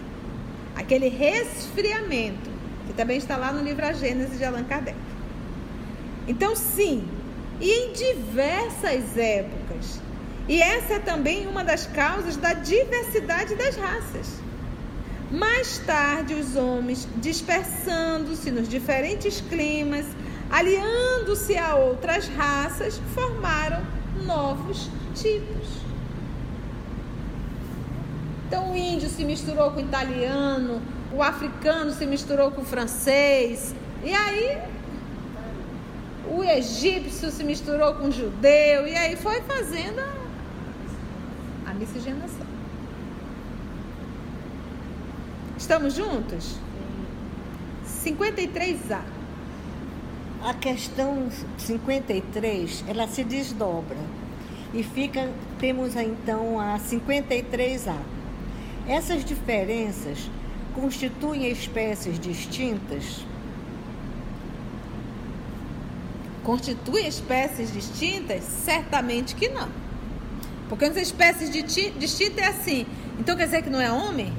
Aquele 0.75 1.09
resfriamento 1.09 2.51
que 2.85 2.93
também 2.93 3.17
está 3.17 3.35
lá 3.35 3.51
no 3.51 3.63
livro 3.63 3.83
A 3.83 3.91
Gênese 3.91 4.37
de 4.37 4.45
Allan 4.45 4.63
Kardec. 4.63 4.95
Então, 6.27 6.55
sim, 6.55 7.03
e 7.59 7.71
em 7.71 7.91
diversas 7.91 9.17
épocas. 9.17 9.99
E 10.47 10.61
essa 10.61 10.93
é 10.93 10.99
também 10.99 11.47
uma 11.47 11.63
das 11.63 11.87
causas 11.87 12.37
da 12.37 12.53
diversidade 12.53 13.55
das 13.55 13.75
raças. 13.75 14.39
Mais 15.31 15.79
tarde, 15.79 16.35
os 16.35 16.55
homens, 16.55 17.07
dispersando-se 17.15 18.51
nos 18.51 18.69
diferentes 18.69 19.41
climas, 19.41 20.05
aliando-se 20.51 21.57
a 21.57 21.73
outras 21.73 22.27
raças, 22.27 23.01
formaram 23.15 23.81
novos 24.23 24.87
tipos. 25.15 25.76
Então, 28.47 28.71
o 28.71 28.77
índio 28.77 29.09
se 29.09 29.25
misturou 29.25 29.71
com 29.71 29.77
o 29.77 29.83
italiano, 29.83 30.81
o 31.13 31.21
africano 31.21 31.91
se 31.91 32.05
misturou 32.05 32.49
com 32.49 32.61
o 32.61 32.65
francês, 32.65 33.75
e 34.01 34.13
aí 34.13 34.57
o 36.29 36.41
egípcio 36.41 37.29
se 37.29 37.43
misturou 37.43 37.95
com 37.95 38.05
o 38.07 38.11
judeu, 38.11 38.87
e 38.87 38.95
aí 38.95 39.17
foi 39.17 39.41
fazendo 39.41 40.01
a, 41.65 41.73
miscigenação. 41.73 42.47
Estamos 45.57 45.93
juntos? 45.93 46.55
53A. 47.85 49.01
A 50.41 50.53
questão 50.53 51.27
53, 51.57 52.85
ela 52.87 53.07
se 53.09 53.25
desdobra. 53.25 53.97
E 54.73 54.83
fica, 54.83 55.29
temos 55.59 55.95
então 55.97 56.59
a 56.59 56.79
53A. 56.79 58.16
Essas 58.87 59.25
diferenças 59.25 60.29
constituem 60.73 61.49
espécies 61.51 62.17
distintas? 62.19 63.25
Constituem 66.43 67.07
espécies 67.07 67.73
distintas? 67.73 68.43
Certamente 68.43 69.35
que 69.35 69.49
não. 69.49 69.69
Porque 70.69 70.85
as 70.85 70.95
espécies 70.95 71.49
distintas 71.49 72.37
é 72.37 72.47
assim. 72.47 72.85
Então 73.19 73.35
quer 73.35 73.45
dizer 73.45 73.63
que 73.63 73.69
não 73.69 73.81
é 73.81 73.91
homem? 73.91 74.31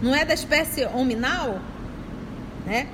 Não 0.00 0.14
é 0.14 0.24
da 0.24 0.32
espécie 0.32 0.86
hominal? 0.86 1.60
Né? 2.64 2.88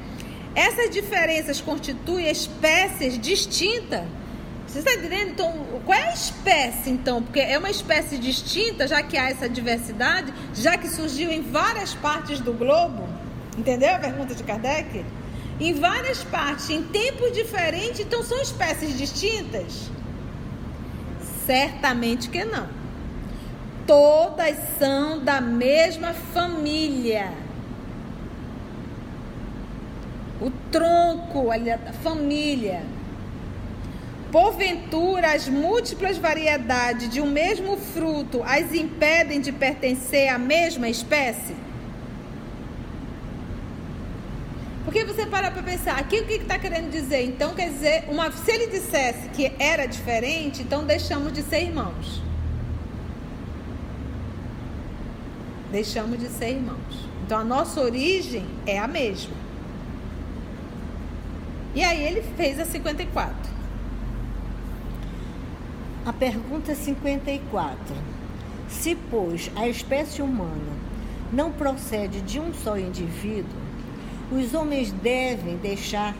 Essas 0.54 0.90
diferenças 0.90 1.60
constituem 1.60 2.28
espécies 2.28 3.18
distintas 3.18 4.04
você 4.68 4.80
está 4.80 4.92
entendendo? 4.92 5.30
Então, 5.30 5.66
qual 5.86 5.98
é 5.98 6.10
a 6.10 6.12
espécie, 6.12 6.90
então? 6.90 7.22
Porque 7.22 7.40
é 7.40 7.58
uma 7.58 7.70
espécie 7.70 8.18
distinta, 8.18 8.86
já 8.86 9.02
que 9.02 9.16
há 9.16 9.30
essa 9.30 9.48
diversidade, 9.48 10.32
já 10.52 10.76
que 10.76 10.88
surgiu 10.88 11.30
em 11.30 11.40
várias 11.40 11.94
partes 11.94 12.38
do 12.40 12.52
globo. 12.52 13.08
Entendeu 13.56 13.94
a 13.94 13.98
pergunta 13.98 14.34
de 14.34 14.44
Kardec? 14.44 15.06
Em 15.58 15.72
várias 15.72 16.22
partes, 16.22 16.68
em 16.68 16.82
tempos 16.82 17.32
diferentes, 17.32 18.00
então 18.00 18.22
são 18.22 18.38
espécies 18.42 18.96
distintas? 18.98 19.90
Certamente 21.46 22.28
que 22.28 22.44
não. 22.44 22.68
Todas 23.86 24.54
são 24.78 25.24
da 25.24 25.40
mesma 25.40 26.12
família. 26.12 27.32
O 30.42 30.50
tronco 30.70 31.50
ali 31.50 31.70
da 31.70 31.92
família 31.94 32.97
Porventura, 34.38 35.32
as 35.32 35.48
múltiplas 35.48 36.16
variedades 36.16 37.10
de 37.10 37.20
um 37.20 37.28
mesmo 37.28 37.76
fruto 37.76 38.40
as 38.44 38.72
impedem 38.72 39.40
de 39.40 39.50
pertencer 39.50 40.28
à 40.28 40.38
mesma 40.38 40.88
espécie? 40.88 41.56
Porque 44.84 45.04
você 45.04 45.26
para 45.26 45.50
para 45.50 45.64
pensar, 45.64 45.98
aqui 45.98 46.20
o 46.20 46.24
que 46.24 46.34
está 46.34 46.56
querendo 46.56 46.88
dizer? 46.88 47.24
Então 47.24 47.52
quer 47.52 47.68
dizer, 47.70 48.04
uma, 48.08 48.30
se 48.30 48.52
ele 48.52 48.68
dissesse 48.68 49.28
que 49.30 49.52
era 49.58 49.86
diferente, 49.86 50.62
então 50.62 50.84
deixamos 50.84 51.32
de 51.32 51.42
ser 51.42 51.64
irmãos. 51.64 52.22
Deixamos 55.72 56.16
de 56.16 56.28
ser 56.28 56.50
irmãos. 56.50 57.08
Então 57.26 57.40
a 57.40 57.44
nossa 57.44 57.80
origem 57.80 58.46
é 58.64 58.78
a 58.78 58.86
mesma. 58.86 59.34
E 61.74 61.82
aí 61.82 62.04
ele 62.04 62.22
fez 62.36 62.60
a 62.60 62.64
54. 62.64 63.57
A 66.08 66.12
pergunta 66.14 66.74
54. 66.74 67.76
Se, 68.66 68.96
pois, 69.10 69.50
a 69.54 69.68
espécie 69.68 70.22
humana 70.22 70.72
não 71.30 71.52
procede 71.52 72.22
de 72.22 72.40
um 72.40 72.54
só 72.54 72.78
indivíduo, 72.78 73.60
os 74.32 74.54
homens 74.54 74.90
devem 74.90 75.58
deixar, 75.58 76.16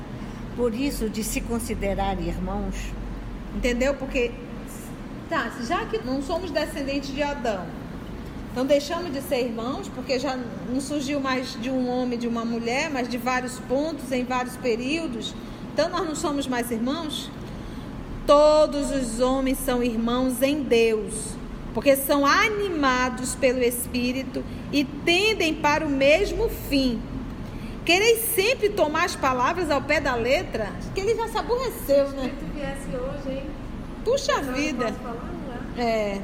por 0.55 0.75
isso, 0.75 1.09
de 1.09 1.25
se 1.25 1.41
considerar 1.41 2.21
irmãos? 2.21 2.75
Entendeu? 3.57 3.95
Porque, 3.95 4.31
tá, 5.31 5.51
já 5.67 5.87
que 5.87 5.97
não 6.05 6.21
somos 6.21 6.51
descendentes 6.51 7.15
de 7.15 7.23
Adão, 7.23 7.65
então 8.53 8.67
deixamos 8.67 9.11
de 9.11 9.23
ser 9.23 9.47
irmãos, 9.47 9.89
porque 9.89 10.19
já 10.19 10.39
não 10.69 10.83
surgiu 10.83 11.19
mais 11.19 11.59
de 11.59 11.71
um 11.71 11.89
homem 11.89 12.19
de 12.19 12.29
uma 12.29 12.45
mulher, 12.45 12.91
mas 12.91 13.09
de 13.09 13.17
vários 13.17 13.59
pontos, 13.61 14.13
em 14.13 14.23
vários 14.23 14.55
períodos. 14.59 15.35
Então 15.73 15.89
nós 15.89 16.07
não 16.07 16.15
somos 16.15 16.47
mais 16.47 16.71
irmãos? 16.71 17.31
Todos 18.29 18.91
os 18.91 19.21
homens 19.21 19.57
são 19.57 19.83
irmãos 19.83 20.43
em 20.43 20.63
Deus, 20.63 21.31
porque 21.73 21.97
são 21.97 22.27
animados 22.27 23.35
pelo 23.35 23.61
Espírito 23.61 24.45
e 24.71 24.85
tendem 24.85 25.55
para 25.55 25.87
o 25.87 25.89
mesmo 25.89 26.51
fim. 26.69 27.01
Quereis 27.87 28.19
sempre 28.35 28.69
tomar 28.69 29.07
as 29.07 29.17
palavras 29.17 29.71
ao 29.71 29.81
pé 29.81 29.99
da 29.99 30.15
letra? 30.15 30.71
Que 30.95 31.01
ele 31.01 31.15
já 31.15 31.27
se 31.27 31.39
aborreceu, 31.39 32.11
né? 32.11 32.31
Se 32.39 32.45
viesse 32.55 32.89
hoje, 32.95 33.39
hein? 33.39 33.47
Puxa 34.05 34.43
vida. 34.43 34.95
É. 35.79 36.21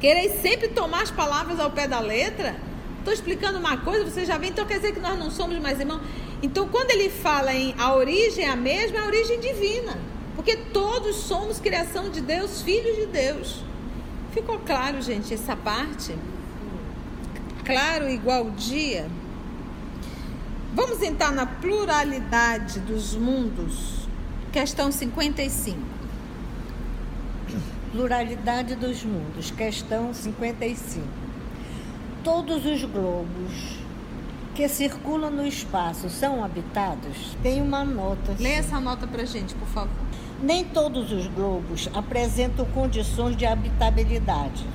Quereis 0.00 0.42
sempre 0.42 0.66
tomar 0.66 1.04
as 1.04 1.12
palavras 1.12 1.60
ao 1.60 1.70
pé 1.70 1.86
da 1.86 2.00
letra? 2.00 2.56
Estou 2.98 3.14
explicando 3.14 3.60
uma 3.60 3.76
coisa, 3.76 4.04
você 4.04 4.24
já 4.24 4.36
vem, 4.36 4.50
então 4.50 4.66
quer 4.66 4.78
dizer 4.78 4.92
que 4.92 4.98
nós 4.98 5.16
não 5.16 5.30
somos 5.30 5.60
mais 5.60 5.78
irmãos? 5.78 6.00
Então, 6.42 6.66
quando 6.66 6.90
ele 6.90 7.08
fala 7.08 7.54
em 7.54 7.72
a 7.78 7.94
origem 7.94 8.44
é 8.44 8.50
a 8.50 8.56
mesma, 8.56 8.98
é 8.98 9.00
a 9.00 9.06
origem 9.06 9.38
divina. 9.38 9.96
Porque 10.34 10.56
todos 10.56 11.16
somos 11.16 11.58
criação 11.58 12.10
de 12.10 12.20
Deus, 12.20 12.62
filhos 12.62 12.96
de 12.96 13.06
Deus. 13.06 13.64
Ficou 14.32 14.58
claro, 14.58 15.00
gente, 15.00 15.32
essa 15.32 15.54
parte? 15.54 16.14
Claro, 17.64 18.10
igual 18.10 18.50
dia. 18.50 19.08
Vamos 20.74 21.00
entrar 21.02 21.30
na 21.30 21.46
pluralidade 21.46 22.80
dos 22.80 23.14
mundos. 23.14 24.08
Questão 24.52 24.90
55. 24.90 25.78
Pluralidade 27.92 28.74
dos 28.74 29.04
mundos. 29.04 29.52
Questão 29.52 30.12
55. 30.12 31.06
Todos 32.24 32.66
os 32.66 32.82
globos 32.84 33.78
que 34.54 34.68
circulam 34.68 35.30
no 35.30 35.46
espaço 35.46 36.08
são 36.10 36.44
habitados? 36.44 37.36
Tem 37.42 37.62
uma 37.62 37.84
nota. 37.84 38.34
Lê 38.38 38.54
essa 38.54 38.80
nota 38.80 39.06
pra 39.06 39.24
gente, 39.24 39.54
por 39.54 39.68
favor. 39.68 39.90
Nem 40.42 40.64
todos 40.64 41.12
os 41.12 41.26
globos 41.28 41.88
apresentam 41.94 42.66
condições 42.66 43.36
de 43.36 43.46
habitabilidade, 43.46 44.66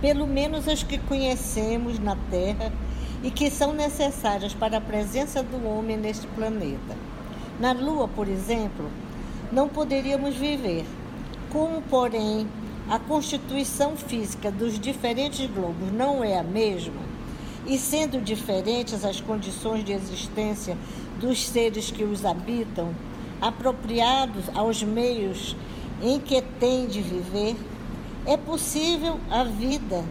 pelo 0.00 0.26
menos 0.26 0.68
as 0.68 0.82
que 0.82 0.96
conhecemos 0.96 1.98
na 1.98 2.16
Terra 2.30 2.72
e 3.22 3.30
que 3.30 3.50
são 3.50 3.72
necessárias 3.72 4.54
para 4.54 4.78
a 4.78 4.80
presença 4.80 5.42
do 5.42 5.66
homem 5.68 5.96
neste 5.96 6.26
planeta. 6.28 6.96
Na 7.58 7.72
Lua, 7.72 8.06
por 8.06 8.28
exemplo, 8.28 8.88
não 9.50 9.68
poderíamos 9.68 10.36
viver. 10.36 10.84
Como, 11.50 11.82
porém, 11.82 12.46
a 12.88 12.98
constituição 12.98 13.96
física 13.96 14.50
dos 14.50 14.78
diferentes 14.78 15.50
globos 15.50 15.92
não 15.92 16.22
é 16.22 16.38
a 16.38 16.44
mesma, 16.44 17.00
e 17.66 17.76
sendo 17.76 18.22
diferentes 18.22 19.04
as 19.04 19.20
condições 19.20 19.84
de 19.84 19.92
existência 19.92 20.76
dos 21.18 21.44
seres 21.44 21.90
que 21.90 22.04
os 22.04 22.24
habitam, 22.24 22.94
apropriados 23.40 24.44
aos 24.54 24.82
meios 24.82 25.56
em 26.02 26.20
que 26.20 26.42
têm 26.42 26.86
de 26.86 27.00
viver, 27.00 27.56
é 28.24 28.36
possível 28.36 29.20
a 29.30 29.44
vida, 29.44 30.04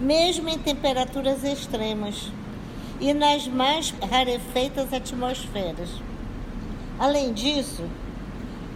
mesmo 0.00 0.48
em 0.48 0.58
temperaturas 0.58 1.44
extremas 1.44 2.30
e 3.00 3.12
nas 3.12 3.46
mais 3.46 3.90
rarefeitas 4.10 4.92
atmosferas. 4.92 5.90
Além 6.98 7.32
disso, 7.32 7.84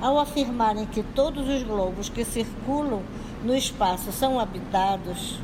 ao 0.00 0.18
afirmarem 0.18 0.86
que 0.86 1.02
todos 1.02 1.48
os 1.48 1.62
globos 1.62 2.08
que 2.08 2.24
circulam 2.24 3.02
no 3.44 3.54
espaço 3.54 4.12
são 4.12 4.38
habitados, 4.38 5.38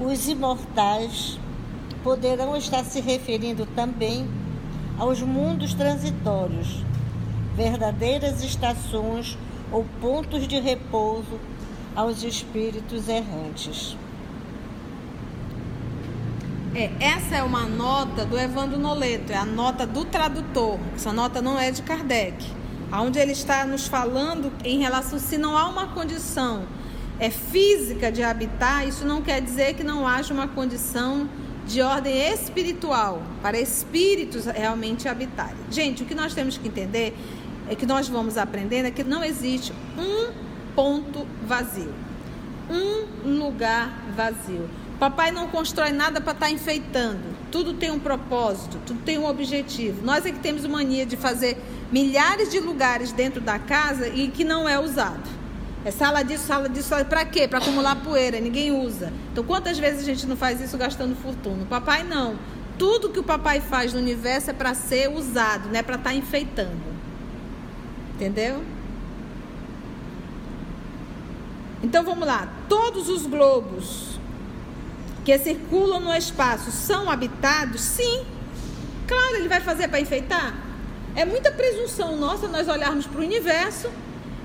os 0.00 0.28
imortais 0.28 1.38
poderão 2.02 2.56
estar 2.56 2.84
se 2.84 3.00
referindo 3.00 3.66
também 3.74 4.28
aos 4.98 5.22
mundos 5.22 5.74
transitórios, 5.74 6.84
verdadeiras 7.56 8.42
estações 8.42 9.38
ou 9.70 9.84
pontos 10.00 10.46
de 10.46 10.58
repouso 10.58 11.38
aos 11.94 12.22
espíritos 12.22 13.08
errantes. 13.08 13.96
É, 16.74 16.90
essa 16.98 17.36
é 17.36 17.42
uma 17.42 17.66
nota 17.66 18.24
do 18.24 18.36
Evandro 18.36 18.78
Noleto, 18.78 19.32
é 19.32 19.36
a 19.36 19.44
nota 19.44 19.86
do 19.86 20.04
tradutor. 20.04 20.78
Essa 20.94 21.12
nota 21.12 21.40
não 21.40 21.58
é 21.58 21.70
de 21.70 21.82
Kardec. 21.82 22.44
Onde 22.92 23.18
ele 23.18 23.32
está 23.32 23.64
nos 23.64 23.86
falando 23.86 24.52
em 24.64 24.78
relação 24.80 25.18
se 25.18 25.38
não 25.38 25.56
há 25.56 25.68
uma 25.68 25.88
condição 25.88 26.64
é 27.18 27.30
física 27.30 28.10
de 28.10 28.22
habitar, 28.22 28.86
isso 28.86 29.04
não 29.04 29.22
quer 29.22 29.40
dizer 29.40 29.74
que 29.74 29.84
não 29.84 30.06
haja 30.06 30.34
uma 30.34 30.48
condição 30.48 31.28
de 31.66 31.80
ordem 31.80 32.16
espiritual 32.32 33.22
para 33.40 33.58
espíritos 33.58 34.44
realmente 34.46 35.08
habitarem. 35.08 35.56
Gente, 35.70 36.02
o 36.02 36.06
que 36.06 36.14
nós 36.14 36.34
temos 36.34 36.58
que 36.58 36.68
entender 36.68 37.16
é 37.68 37.74
que 37.74 37.86
nós 37.86 38.08
vamos 38.08 38.36
aprendendo 38.36 38.86
é 38.86 38.90
que 38.90 39.04
não 39.04 39.24
existe 39.24 39.72
um 39.98 40.32
ponto 40.74 41.26
vazio, 41.46 41.92
um 42.70 43.38
lugar 43.38 43.90
vazio. 44.16 44.68
Papai 44.98 45.30
não 45.30 45.48
constrói 45.48 45.90
nada 45.90 46.20
para 46.20 46.32
estar 46.32 46.50
enfeitando. 46.50 47.34
Tudo 47.50 47.74
tem 47.74 47.90
um 47.90 47.98
propósito, 47.98 48.78
tudo 48.86 49.00
tem 49.02 49.18
um 49.18 49.26
objetivo. 49.26 50.04
Nós 50.04 50.24
é 50.24 50.30
que 50.30 50.38
temos 50.38 50.66
mania 50.66 51.04
de 51.04 51.16
fazer 51.16 51.58
milhares 51.90 52.50
de 52.50 52.60
lugares 52.60 53.12
dentro 53.12 53.40
da 53.40 53.58
casa 53.58 54.08
e 54.08 54.28
que 54.28 54.44
não 54.44 54.68
é 54.68 54.78
usado. 54.78 55.28
É 55.84 55.90
sala 55.90 56.22
disso, 56.22 56.46
sala 56.46 56.68
disso, 56.68 56.94
para 57.08 57.24
quê? 57.26 57.46
Para 57.46 57.58
acumular 57.58 57.96
poeira, 57.96 58.40
ninguém 58.40 58.72
usa. 58.72 59.12
Então, 59.30 59.44
quantas 59.44 59.78
vezes 59.78 60.00
a 60.00 60.04
gente 60.04 60.26
não 60.26 60.36
faz 60.36 60.60
isso 60.60 60.78
gastando 60.78 61.14
fortuna? 61.14 61.66
Papai 61.68 62.02
não. 62.02 62.36
Tudo 62.78 63.10
que 63.10 63.20
o 63.20 63.22
papai 63.22 63.60
faz 63.60 63.92
no 63.92 64.00
universo 64.00 64.50
é 64.50 64.52
para 64.54 64.74
ser 64.74 65.10
usado, 65.10 65.68
não 65.68 65.78
é 65.78 65.82
para 65.82 65.96
estar 65.96 66.14
enfeitando. 66.14 66.93
Entendeu? 68.14 68.62
Então 71.82 72.04
vamos 72.04 72.26
lá. 72.26 72.48
Todos 72.68 73.08
os 73.08 73.26
globos 73.26 74.18
que 75.24 75.36
circulam 75.38 76.00
no 76.00 76.14
espaço 76.14 76.70
são 76.70 77.10
habitados? 77.10 77.80
Sim. 77.80 78.24
Claro, 79.06 79.36
ele 79.36 79.48
vai 79.48 79.60
fazer 79.60 79.88
para 79.88 80.00
enfeitar? 80.00 80.54
É 81.16 81.24
muita 81.24 81.50
presunção 81.50 82.16
nossa 82.16 82.48
nós 82.48 82.68
olharmos 82.68 83.06
para 83.06 83.20
o 83.20 83.24
universo, 83.24 83.90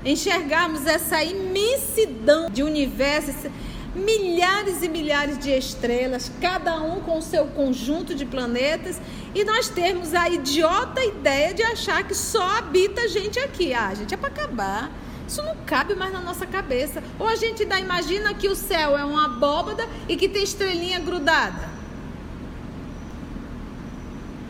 enxergarmos 0.04 0.86
essa 0.86 1.22
imensidão 1.22 2.50
de 2.50 2.62
universo, 2.62 3.50
milhares 3.94 4.82
e 4.82 4.88
milhares 4.88 5.38
de 5.38 5.50
estrelas, 5.50 6.30
cada 6.40 6.80
um 6.80 7.00
com 7.00 7.18
o 7.18 7.22
seu 7.22 7.46
conjunto 7.46 8.14
de 8.14 8.24
planetas, 8.24 9.00
e 9.34 9.44
nós 9.44 9.68
termos 9.68 10.14
a 10.14 10.28
idiota 10.28 11.04
ideia 11.04 11.52
de 11.52 11.62
achar 11.62 12.04
que 12.04 12.14
só 12.14 12.58
habita 12.58 13.08
gente 13.08 13.38
aqui. 13.38 13.74
Ah, 13.74 13.92
gente, 13.94 14.14
é 14.14 14.16
para 14.16 14.28
acabar. 14.28 14.90
Isso 15.26 15.42
não 15.42 15.56
cabe 15.64 15.94
mais 15.94 16.12
na 16.12 16.20
nossa 16.20 16.46
cabeça. 16.46 17.02
Ou 17.18 17.26
a 17.26 17.36
gente 17.36 17.62
ainda 17.62 17.78
imagina 17.78 18.34
que 18.34 18.48
o 18.48 18.56
céu 18.56 18.98
é 18.98 19.04
uma 19.04 19.26
abóbada 19.26 19.86
e 20.08 20.16
que 20.16 20.28
tem 20.28 20.42
estrelinha 20.42 20.98
grudada. 20.98 21.68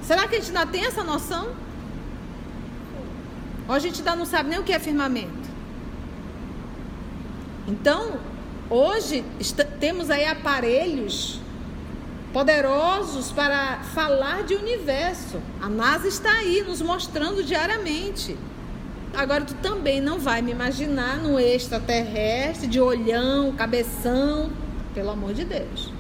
Será 0.02 0.26
que 0.26 0.36
a 0.36 0.40
gente 0.40 0.56
ainda 0.56 0.66
tem 0.66 0.86
essa 0.86 1.04
noção? 1.04 1.54
Ou 3.68 3.74
a 3.74 3.78
gente 3.78 3.98
ainda 3.98 4.16
não 4.16 4.24
sabe 4.24 4.48
nem 4.48 4.58
o 4.58 4.64
que 4.64 4.72
é 4.72 4.78
firmamento? 4.78 5.50
Então, 7.68 8.18
hoje 8.70 9.24
temos 9.78 10.10
aí 10.10 10.24
aparelhos 10.24 11.40
poderosos 12.32 13.32
para 13.32 13.80
falar 13.94 14.44
de 14.44 14.54
universo. 14.54 15.40
A 15.60 15.68
NASA 15.68 16.06
está 16.06 16.30
aí 16.32 16.62
nos 16.62 16.80
mostrando 16.80 17.42
diariamente. 17.42 18.36
Agora 19.12 19.44
tu 19.44 19.54
também 19.54 20.00
não 20.00 20.20
vai 20.20 20.40
me 20.40 20.52
imaginar 20.52 21.18
no 21.18 21.38
extraterrestre 21.38 22.68
de 22.68 22.80
olhão, 22.80 23.52
cabeção, 23.52 24.50
pelo 24.94 25.10
amor 25.10 25.34
de 25.34 25.44
Deus. 25.44 25.92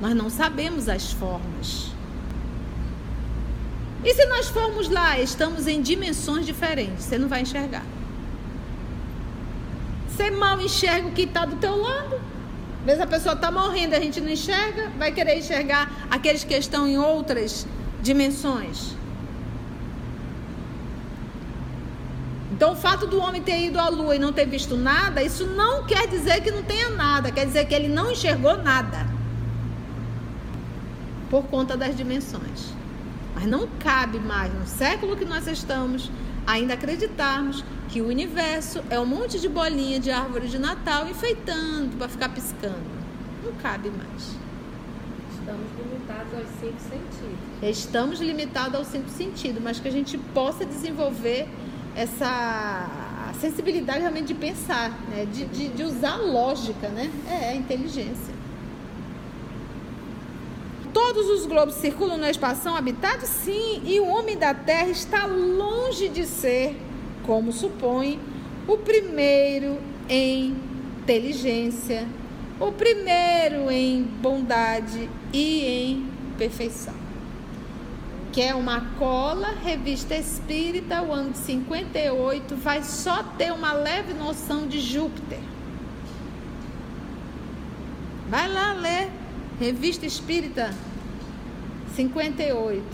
Nós 0.00 0.14
não 0.14 0.28
sabemos 0.28 0.88
as 0.88 1.12
formas. 1.12 1.92
E 4.04 4.12
se 4.12 4.26
nós 4.26 4.48
formos 4.48 4.88
lá, 4.88 5.18
estamos 5.18 5.66
em 5.66 5.80
dimensões 5.80 6.44
diferentes, 6.44 7.04
você 7.04 7.16
não 7.16 7.28
vai 7.28 7.42
enxergar. 7.42 7.84
Você 10.14 10.30
mal 10.30 10.60
enxerga 10.60 11.08
o 11.08 11.10
que 11.10 11.22
está 11.22 11.44
do 11.44 11.56
teu 11.56 11.76
lado. 11.76 12.20
Às 12.80 12.86
vezes 12.86 13.00
a 13.00 13.06
pessoa 13.06 13.34
está 13.34 13.50
morrendo, 13.50 13.94
a 13.94 14.00
gente 14.00 14.20
não 14.20 14.28
enxerga, 14.28 14.90
vai 14.96 15.10
querer 15.10 15.38
enxergar 15.38 15.90
aqueles 16.08 16.44
que 16.44 16.54
estão 16.54 16.86
em 16.86 16.96
outras 16.96 17.66
dimensões. 18.00 18.94
Então, 22.52 22.74
o 22.74 22.76
fato 22.76 23.08
do 23.08 23.18
homem 23.18 23.42
ter 23.42 23.58
ido 23.66 23.80
à 23.80 23.88
lua 23.88 24.14
e 24.14 24.18
não 24.20 24.32
ter 24.32 24.46
visto 24.46 24.76
nada, 24.76 25.20
isso 25.20 25.46
não 25.46 25.84
quer 25.84 26.06
dizer 26.06 26.40
que 26.40 26.52
não 26.52 26.62
tenha 26.62 26.90
nada, 26.90 27.32
quer 27.32 27.46
dizer 27.46 27.64
que 27.64 27.74
ele 27.74 27.88
não 27.88 28.12
enxergou 28.12 28.56
nada. 28.58 29.08
Por 31.28 31.42
conta 31.46 31.76
das 31.76 31.96
dimensões. 31.96 32.72
Mas 33.34 33.46
não 33.46 33.66
cabe 33.80 34.20
mais, 34.20 34.54
no 34.54 34.64
século 34.64 35.16
que 35.16 35.24
nós 35.24 35.48
estamos, 35.48 36.08
ainda 36.46 36.74
acreditarmos 36.74 37.64
que 37.88 38.00
o 38.00 38.08
universo 38.08 38.82
é 38.90 38.98
um 38.98 39.06
monte 39.06 39.38
de 39.40 39.48
bolinha 39.48 40.00
de 40.00 40.10
árvore 40.10 40.48
de 40.48 40.58
Natal 40.58 41.08
enfeitando 41.08 41.96
para 41.96 42.08
ficar 42.08 42.28
piscando. 42.30 42.94
Não 43.44 43.52
cabe 43.54 43.90
mais. 43.90 44.36
Estamos 45.32 45.68
limitados 45.78 46.34
aos 46.34 46.48
cinco 46.60 46.80
sentidos. 46.80 47.38
Estamos 47.62 48.20
limitados 48.20 48.74
aos 48.74 48.86
cinco 48.88 49.08
sentidos, 49.10 49.62
mas 49.62 49.78
que 49.78 49.88
a 49.88 49.92
gente 49.92 50.18
possa 50.18 50.64
desenvolver 50.64 51.46
essa 51.94 53.32
sensibilidade 53.40 54.00
realmente 54.00 54.28
de 54.28 54.34
pensar, 54.34 54.90
né? 55.08 55.26
de, 55.26 55.44
de, 55.46 55.68
de 55.68 55.82
usar 55.82 56.14
a 56.14 56.16
lógica, 56.16 56.88
né? 56.88 57.10
É, 57.28 57.50
a 57.50 57.54
inteligência. 57.54 58.33
Todos 60.94 61.28
os 61.28 61.44
globos 61.44 61.74
circulam 61.74 62.16
no 62.16 62.26
espaço 62.26 62.68
habitado? 62.68 63.26
Sim, 63.26 63.82
e 63.84 63.98
o 63.98 64.06
homem 64.06 64.38
da 64.38 64.54
Terra 64.54 64.90
está 64.90 65.26
longe 65.26 66.08
de 66.08 66.24
ser, 66.24 66.76
como 67.26 67.52
supõe, 67.52 68.20
o 68.68 68.78
primeiro 68.78 69.76
em 70.08 70.56
inteligência, 71.02 72.06
o 72.60 72.70
primeiro 72.70 73.70
em 73.72 74.04
bondade 74.04 75.10
e 75.32 75.66
em 75.66 76.10
perfeição. 76.38 76.94
Que 78.32 78.40
é 78.40 78.54
uma 78.54 78.80
cola, 78.96 79.48
revista 79.64 80.14
espírita, 80.14 81.02
o 81.02 81.12
ano 81.12 81.32
de 81.32 81.38
58, 81.38 82.54
vai 82.54 82.84
só 82.84 83.24
ter 83.36 83.52
uma 83.52 83.72
leve 83.72 84.14
noção 84.14 84.68
de 84.68 84.80
Júpiter. 84.80 85.40
Vai 88.28 88.48
lá 88.48 88.72
ler 88.72 89.10
Revista 89.64 90.04
Espírita 90.04 90.74
58. 91.96 92.84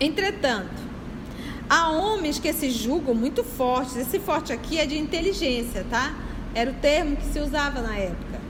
Entretanto, 0.00 0.82
há 1.70 1.90
homens 1.90 2.40
que 2.40 2.52
se 2.52 2.72
julgam 2.72 3.14
muito 3.14 3.44
fortes. 3.44 3.94
Esse 3.94 4.18
forte 4.18 4.52
aqui 4.52 4.80
é 4.80 4.84
de 4.84 4.98
inteligência, 4.98 5.86
tá? 5.88 6.12
Era 6.52 6.72
o 6.72 6.74
termo 6.74 7.14
que 7.14 7.24
se 7.26 7.38
usava 7.38 7.80
na 7.80 7.96
época. 7.96 8.40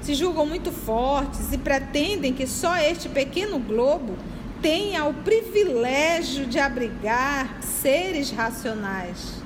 Se 0.00 0.14
julgam 0.14 0.46
muito 0.46 0.72
fortes 0.72 1.52
e 1.52 1.58
pretendem 1.58 2.32
que 2.32 2.46
só 2.46 2.74
este 2.78 3.06
pequeno 3.10 3.58
globo 3.58 4.16
tenha 4.62 5.04
o 5.04 5.12
privilégio 5.12 6.46
de 6.46 6.58
abrigar 6.58 7.60
seres 7.60 8.30
racionais. 8.30 9.42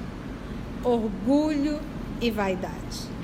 Orgulho 0.84 1.80
e 2.20 2.30
vaidade. 2.30 3.17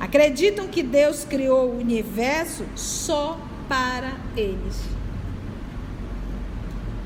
Acreditam 0.00 0.66
que 0.66 0.82
Deus 0.82 1.24
criou 1.24 1.68
o 1.68 1.78
universo 1.78 2.64
só 2.74 3.38
para 3.68 4.14
eles. 4.34 4.80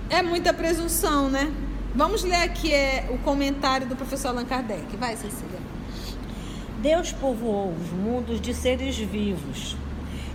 É 0.09 0.23
muita 0.23 0.55
presunção, 0.55 1.29
né? 1.29 1.53
Vamos 1.93 2.23
ler 2.23 2.37
aqui 2.37 2.73
é, 2.73 3.09
o 3.11 3.19
comentário 3.19 3.89
do 3.89 3.97
professor 3.97 4.29
Allan 4.29 4.45
Kardec. 4.45 4.97
Vai, 4.97 5.17
Cecília. 5.17 5.59
Deus 6.81 7.11
povoou 7.11 7.73
os 7.73 7.91
mundos 7.91 8.41
de 8.41 8.55
seres 8.55 8.97
vivos 8.97 9.77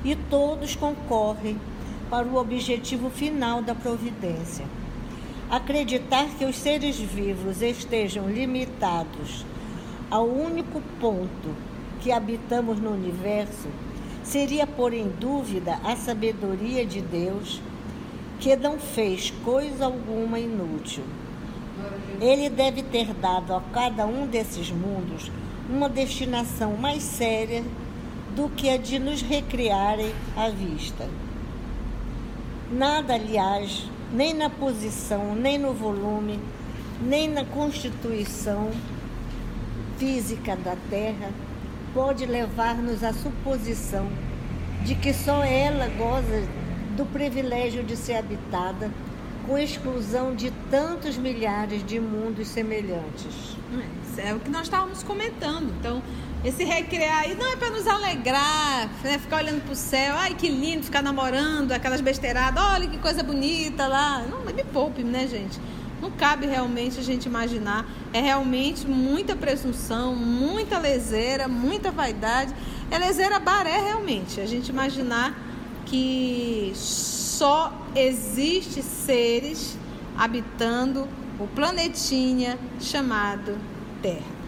e 0.04 0.16
todos 0.16 0.76
concorrem 0.76 1.58
para 2.10 2.28
o 2.28 2.36
objetivo 2.36 3.10
final 3.10 3.62
da 3.62 3.74
providência. 3.74 4.66
Acreditar 5.50 6.26
que 6.38 6.44
os 6.44 6.58
seres 6.58 6.98
vivos 6.98 7.62
estejam 7.62 8.30
limitados 8.30 9.46
ao 10.12 10.28
único 10.28 10.82
ponto 11.00 11.69
que 12.02 12.12
habitamos 12.12 12.80
no 12.80 12.92
universo 12.92 13.68
seria 14.24 14.68
pôr 14.68 14.94
em 14.94 15.08
dúvida 15.08 15.80
a 15.84 15.96
sabedoria 15.96 16.86
de 16.86 17.02
Deus, 17.02 17.62
que 18.40 18.56
não 18.56 18.80
fez 18.80 19.34
coisa 19.44 19.86
alguma 19.86 20.40
inútil. 20.40 21.04
Ele 22.22 22.50
deve 22.50 22.84
ter 22.84 23.14
dado 23.14 23.54
a 23.54 23.62
cada 23.74 24.06
um 24.06 24.28
desses 24.28 24.70
mundos 24.72 25.32
uma 25.70 25.90
destinação 25.90 26.76
mais 26.76 27.04
séria 27.04 27.64
do 28.36 28.50
que 28.50 28.70
a 28.70 28.78
de 28.78 29.00
nos 29.00 29.22
recriarem 29.22 30.14
à 30.36 30.50
vista. 30.50 31.08
Nada, 32.72 33.16
aliás, 33.16 33.90
nem 34.14 34.34
na 34.34 34.50
posição, 34.50 35.36
nem 35.36 35.58
no 35.58 35.74
volume, 35.74 36.40
nem 37.02 37.28
na 37.28 37.44
constituição 37.46 38.70
física 39.98 40.56
da 40.56 40.76
Terra 40.90 41.30
pode 41.94 42.26
levar-nos 42.26 43.04
à 43.04 43.14
suposição 43.14 44.08
de 44.84 44.96
que 44.96 45.14
só 45.14 45.44
ela 45.44 45.88
goza 45.98 46.48
do 46.96 47.06
privilégio 47.06 47.84
de 47.84 47.96
ser 47.96 48.16
habitada, 48.16 48.92
com 49.46 49.58
exclusão 49.58 50.36
de 50.36 50.52
tantos 50.70 51.18
milhares 51.18 51.86
de 51.86 52.00
mundos 52.00 52.48
semelhantes. 52.48 53.58
É, 54.18 54.30
é 54.30 54.34
o 54.34 54.40
que 54.40 54.50
nós 54.50 54.64
estávamos 54.64 55.02
comentando. 55.02 55.74
Então, 55.80 56.04
esse 56.44 56.64
recrear 56.64 57.20
aí 57.20 57.36
não 57.36 57.52
é 57.52 57.56
para 57.56 57.70
nos 57.70 57.88
alegrar, 57.88 58.90
né? 59.04 59.18
ficar 59.18 59.38
olhando 59.38 59.62
para 59.64 59.74
o 59.74 59.76
céu, 59.76 60.16
ai 60.16 60.36
que 60.36 60.50
lindo, 60.50 60.84
ficar 60.84 61.02
namorando, 61.02 61.72
aquelas 61.72 62.00
besteiradas, 62.00 62.64
olha 62.64 62.88
que 62.88 62.98
coisa 62.98 63.24
bonita 63.24 63.88
lá. 63.88 64.24
Não, 64.30 64.42
me 64.42 64.64
poupe, 64.64 65.04
né, 65.04 65.28
gente? 65.28 65.60
Não 66.02 66.10
cabe 66.12 66.46
realmente 66.46 67.00
a 67.00 67.04
gente 67.04 67.26
imaginar. 67.26 67.86
É 68.14 68.22
realmente 68.22 68.88
muita 68.88 69.36
presunção, 69.36 70.16
muita 70.16 70.78
leseira, 70.80 71.48
muita 71.48 71.92
vaidade. 71.92 72.54
É 72.90 72.98
leseira 72.98 73.40
baré 73.40 73.78
realmente. 73.78 74.40
A 74.40 74.46
gente 74.46 74.70
imaginar 74.70 75.38
que 75.86 76.72
só 76.76 77.74
existe 77.96 78.82
seres 78.82 79.78
habitando 80.18 81.08
o 81.40 81.48
planetinha 81.48 82.58
chamado 82.80 83.58
Terra. 84.02 84.40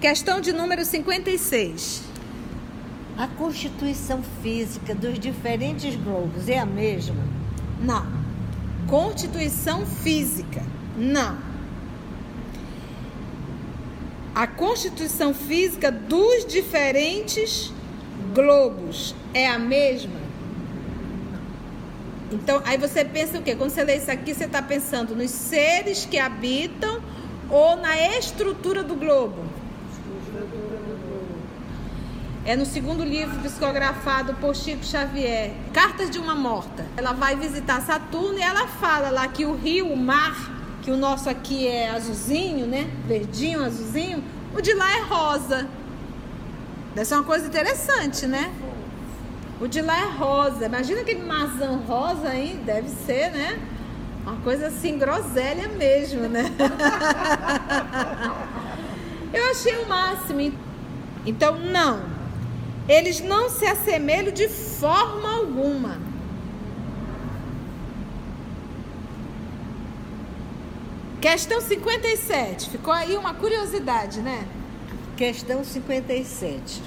Questão 0.00 0.40
de 0.40 0.52
número 0.52 0.84
56. 0.84 2.02
A 3.16 3.26
constituição 3.26 4.22
física 4.42 4.94
dos 4.94 5.18
diferentes 5.18 5.96
globos 5.96 6.48
é 6.48 6.58
a 6.58 6.66
mesma? 6.66 7.22
Não. 7.82 8.06
Constituição 8.86 9.84
física 9.84 10.62
não. 10.98 11.38
A 14.34 14.46
constituição 14.46 15.32
física 15.32 15.90
dos 15.90 16.44
diferentes 16.44 17.72
globos 18.34 19.14
é 19.32 19.48
a 19.48 19.58
mesma? 19.58 20.18
Então, 22.30 22.62
aí 22.64 22.76
você 22.76 23.04
pensa 23.04 23.38
o 23.38 23.42
quê? 23.42 23.54
Quando 23.54 23.70
você 23.70 23.82
lê 23.82 23.96
isso 23.96 24.10
aqui, 24.10 24.34
você 24.34 24.44
está 24.44 24.60
pensando 24.60 25.16
nos 25.16 25.30
seres 25.30 26.04
que 26.04 26.18
habitam 26.18 27.00
ou 27.48 27.76
na 27.76 27.96
estrutura 28.18 28.82
do 28.82 28.94
globo? 28.94 29.44
É 32.44 32.56
no 32.56 32.64
segundo 32.64 33.04
livro 33.04 33.38
psicografado 33.40 34.34
por 34.34 34.54
Chico 34.54 34.84
Xavier, 34.84 35.52
Cartas 35.72 36.10
de 36.10 36.18
uma 36.18 36.34
Morta. 36.34 36.86
Ela 36.96 37.12
vai 37.12 37.36
visitar 37.36 37.80
Saturno 37.82 38.38
e 38.38 38.42
ela 38.42 38.66
fala 38.66 39.10
lá 39.10 39.28
que 39.28 39.44
o 39.44 39.54
rio, 39.54 39.92
o 39.92 39.96
mar, 39.96 40.57
que 40.88 40.92
o 40.92 40.96
nosso 40.96 41.28
aqui 41.28 41.68
é 41.68 41.90
azulzinho, 41.90 42.66
né? 42.66 42.90
Verdinho, 43.06 43.62
azulzinho. 43.62 44.24
O 44.56 44.62
de 44.62 44.72
lá 44.72 44.90
é 44.90 45.02
rosa. 45.02 45.68
Deve 46.94 47.06
ser 47.06 47.14
uma 47.16 47.24
coisa 47.24 47.46
interessante, 47.46 48.26
né? 48.26 48.50
O 49.60 49.68
de 49.68 49.82
lá 49.82 50.00
é 50.00 50.06
rosa. 50.06 50.64
Imagina 50.64 51.02
aquele 51.02 51.20
maçã 51.20 51.78
rosa 51.86 52.30
aí, 52.30 52.58
deve 52.64 52.88
ser, 52.88 53.30
né? 53.32 53.58
Uma 54.22 54.36
coisa 54.36 54.68
assim, 54.68 54.96
groselha 54.96 55.68
mesmo, 55.68 56.26
né? 56.26 56.50
Eu 59.30 59.50
achei 59.50 59.76
o 59.76 59.86
máximo. 59.86 60.54
Então, 61.26 61.58
não. 61.58 62.00
Eles 62.88 63.20
não 63.20 63.50
se 63.50 63.66
assemelham 63.66 64.32
de 64.32 64.48
forma 64.48 65.36
alguma. 65.36 65.98
Questão 71.20 71.60
57. 71.60 72.70
Ficou 72.70 72.92
aí 72.92 73.16
uma 73.16 73.34
curiosidade, 73.34 74.20
né? 74.20 74.46
Questão 75.16 75.64
57. 75.64 76.80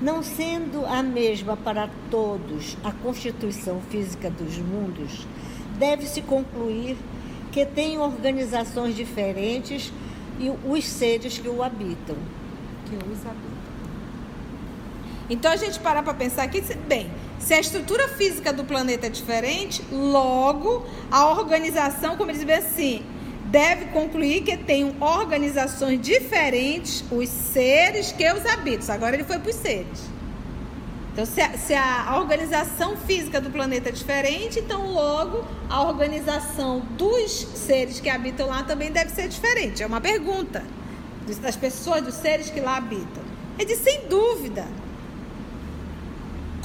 Não 0.00 0.22
sendo 0.22 0.86
a 0.86 1.02
mesma 1.02 1.56
para 1.56 1.90
todos 2.12 2.76
a 2.84 2.92
constituição 2.92 3.80
física 3.90 4.30
dos 4.30 4.56
mundos, 4.58 5.26
deve-se 5.80 6.22
concluir 6.22 6.96
que 7.50 7.66
tem 7.66 7.98
organizações 7.98 8.94
diferentes 8.94 9.92
e 10.38 10.48
os 10.50 10.84
seres 10.84 11.38
que 11.38 11.48
o 11.48 11.60
habitam. 11.60 12.16
Que 12.86 12.94
os 12.94 13.26
habitam. 13.26 13.47
Então 15.30 15.52
a 15.52 15.56
gente 15.56 15.78
parar 15.80 16.02
para 16.02 16.14
pensar 16.14 16.44
aqui, 16.44 16.62
bem, 16.86 17.10
se 17.38 17.52
a 17.54 17.60
estrutura 17.60 18.08
física 18.08 18.52
do 18.52 18.64
planeta 18.64 19.06
é 19.06 19.10
diferente, 19.10 19.82
logo 19.92 20.86
a 21.10 21.28
organização, 21.28 22.16
como 22.16 22.30
eles 22.30 22.40
dizem 22.40 22.56
assim, 22.56 23.02
deve 23.46 23.86
concluir 23.86 24.42
que 24.42 24.56
tem 24.56 24.94
organizações 25.00 26.00
diferentes 26.00 27.04
os 27.10 27.28
seres 27.28 28.12
que 28.12 28.30
os 28.32 28.44
habitam. 28.46 28.94
Agora 28.94 29.14
ele 29.14 29.24
foi 29.24 29.38
para 29.38 29.50
os 29.50 29.56
seres. 29.56 30.18
Então, 31.12 31.26
se 31.26 31.40
a, 31.40 31.58
se 31.58 31.74
a, 31.74 32.16
organização 32.16 32.96
física 32.96 33.40
do 33.40 33.50
planeta 33.50 33.88
é 33.88 33.92
diferente, 33.92 34.60
então 34.60 34.92
logo 34.92 35.44
a 35.68 35.82
organização 35.82 36.78
dos 36.96 37.32
seres 37.32 37.98
que 37.98 38.08
habitam 38.08 38.46
lá 38.46 38.62
também 38.62 38.92
deve 38.92 39.10
ser 39.10 39.26
diferente. 39.26 39.82
É 39.82 39.86
uma 39.86 40.00
pergunta 40.00 40.62
das 41.40 41.56
pessoas, 41.56 42.02
dos 42.02 42.14
seres 42.14 42.50
que 42.50 42.60
lá 42.60 42.76
habitam. 42.76 43.24
É 43.58 43.64
de 43.64 43.74
sem 43.74 44.06
dúvida. 44.06 44.64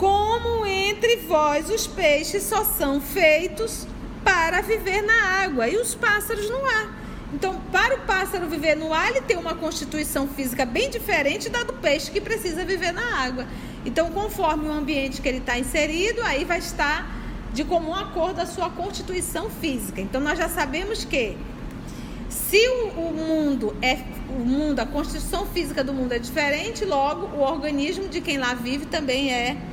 Como 0.03 0.65
entre 0.65 1.15
vós 1.15 1.69
os 1.69 1.87
peixes 1.87 2.43
só 2.43 2.65
são 2.65 2.99
feitos 2.99 3.87
para 4.21 4.59
viver 4.59 5.01
na 5.01 5.45
água 5.45 5.69
e 5.69 5.77
os 5.77 5.95
pássaros 5.95 6.49
no 6.49 6.57
ar. 6.57 6.93
Então, 7.33 7.57
para 7.71 7.95
o 7.95 7.99
pássaro 7.99 8.49
viver 8.49 8.75
no 8.75 8.93
ar, 8.93 9.11
ele 9.11 9.21
tem 9.21 9.37
uma 9.37 9.55
constituição 9.55 10.27
física 10.27 10.65
bem 10.65 10.89
diferente 10.89 11.47
da 11.47 11.63
do 11.63 11.71
peixe 11.71 12.11
que 12.11 12.19
precisa 12.19 12.65
viver 12.65 12.91
na 12.91 13.23
água. 13.23 13.47
Então, 13.85 14.11
conforme 14.11 14.67
o 14.67 14.73
ambiente 14.73 15.21
que 15.21 15.29
ele 15.29 15.37
está 15.37 15.57
inserido, 15.57 16.21
aí 16.23 16.43
vai 16.43 16.59
estar 16.59 17.09
de 17.53 17.63
comum 17.63 17.95
acordo 17.95 18.41
a 18.41 18.45
sua 18.45 18.69
constituição 18.69 19.49
física. 19.49 20.01
Então, 20.01 20.19
nós 20.19 20.37
já 20.37 20.49
sabemos 20.49 21.05
que 21.05 21.37
se 22.27 22.67
o, 22.97 23.13
mundo 23.13 23.73
é 23.81 23.99
o 24.27 24.43
mundo, 24.43 24.81
a 24.81 24.85
constituição 24.85 25.45
física 25.45 25.81
do 25.81 25.93
mundo 25.93 26.11
é 26.11 26.19
diferente, 26.19 26.83
logo 26.83 27.37
o 27.37 27.39
organismo 27.39 28.09
de 28.09 28.19
quem 28.19 28.37
lá 28.37 28.53
vive 28.53 28.85
também 28.87 29.31
é 29.31 29.45
diferente. 29.51 29.72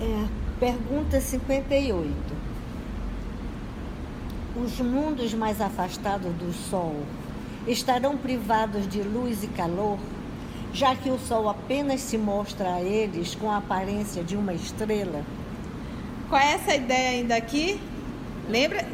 É, 0.00 0.28
pergunta 0.60 1.20
58. 1.20 2.12
Os 4.62 4.80
mundos 4.80 5.34
mais 5.34 5.60
afastados 5.60 6.32
do 6.34 6.52
Sol 6.52 7.02
estarão 7.66 8.16
privados 8.16 8.86
de 8.88 9.02
luz 9.02 9.42
e 9.42 9.48
calor, 9.48 9.98
já 10.72 10.94
que 10.94 11.10
o 11.10 11.18
Sol 11.18 11.48
apenas 11.48 12.00
se 12.02 12.16
mostra 12.18 12.74
a 12.74 12.82
eles 12.82 13.34
com 13.34 13.50
a 13.50 13.56
aparência 13.56 14.22
de 14.22 14.36
uma 14.36 14.52
estrela? 14.52 15.24
Qual 16.28 16.40
é 16.40 16.52
essa 16.52 16.74
ideia 16.74 17.10
ainda 17.10 17.36
aqui? 17.36 17.80
Lembra? 18.48 18.86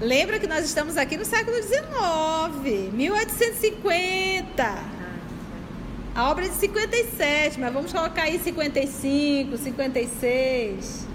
Lembra 0.00 0.40
que 0.40 0.46
nós 0.46 0.64
estamos 0.64 0.96
aqui 0.96 1.16
no 1.16 1.24
século 1.24 1.56
XIX, 1.62 2.92
1850. 2.92 4.78
A 6.14 6.30
obra 6.30 6.46
é 6.46 6.48
de 6.48 6.54
57, 6.56 7.60
mas 7.60 7.72
vamos 7.72 7.92
colocar 7.92 8.22
aí 8.22 8.38
55, 8.38 9.56
56. 9.56 11.06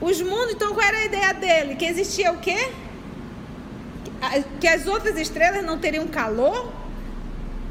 Os 0.00 0.22
mundos, 0.22 0.52
então 0.52 0.72
qual 0.74 0.86
era 0.86 0.98
a 0.98 1.04
ideia 1.04 1.34
dele? 1.34 1.74
Que 1.74 1.86
existia 1.86 2.32
o 2.32 2.38
quê? 2.38 2.70
Que 4.60 4.68
as 4.68 4.86
outras 4.86 5.18
estrelas 5.18 5.64
não 5.64 5.78
teriam 5.78 6.06
calor? 6.06 6.72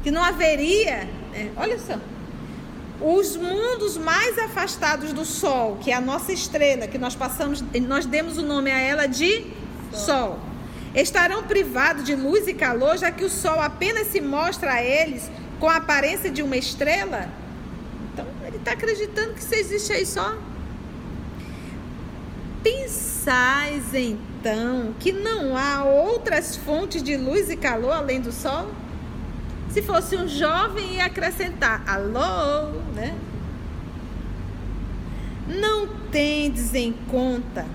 Que 0.02 0.10
não 0.10 0.22
haveria. 0.22 1.08
É, 1.34 1.48
olha 1.56 1.78
só. 1.78 1.98
Os 3.00 3.36
mundos 3.36 3.96
mais 3.96 4.38
afastados 4.38 5.12
do 5.12 5.24
Sol, 5.24 5.78
que 5.80 5.90
é 5.90 5.94
a 5.94 6.00
nossa 6.00 6.32
estrela, 6.32 6.86
que 6.86 6.98
nós 6.98 7.14
passamos, 7.14 7.64
nós 7.86 8.04
demos 8.04 8.36
o 8.36 8.42
nome 8.42 8.70
a 8.70 8.78
ela 8.78 9.06
de 9.06 9.46
Sol. 9.92 10.38
Sol 10.38 10.50
estarão 10.94 11.44
privados 11.44 12.04
de 12.04 12.14
luz 12.14 12.48
e 12.48 12.54
calor, 12.54 12.98
já 12.98 13.10
que 13.10 13.24
o 13.24 13.30
sol 13.30 13.60
apenas 13.60 14.08
se 14.08 14.20
mostra 14.20 14.74
a 14.74 14.82
eles 14.82 15.30
com 15.58 15.68
a 15.68 15.76
aparência 15.76 16.30
de 16.30 16.42
uma 16.42 16.56
estrela? 16.56 17.28
Então, 18.12 18.26
ele 18.46 18.56
está 18.56 18.72
acreditando 18.72 19.34
que 19.34 19.40
isso 19.40 19.54
existe 19.54 19.92
aí 19.92 20.06
só. 20.06 20.36
Pensais 22.62 23.94
então 23.94 24.94
que 24.98 25.12
não 25.12 25.56
há 25.56 25.84
outras 25.84 26.56
fontes 26.56 27.02
de 27.02 27.16
luz 27.16 27.48
e 27.48 27.56
calor 27.56 27.92
além 27.92 28.20
do 28.20 28.32
sol? 28.32 28.68
Se 29.70 29.82
fosse 29.82 30.16
um 30.16 30.28
jovem, 30.28 30.96
ia 30.96 31.04
acrescentar: 31.04 31.82
alô, 31.86 32.72
né? 32.94 33.14
Não 35.46 35.86
tendes 36.10 36.74
em 36.74 36.92
conta 37.08 37.66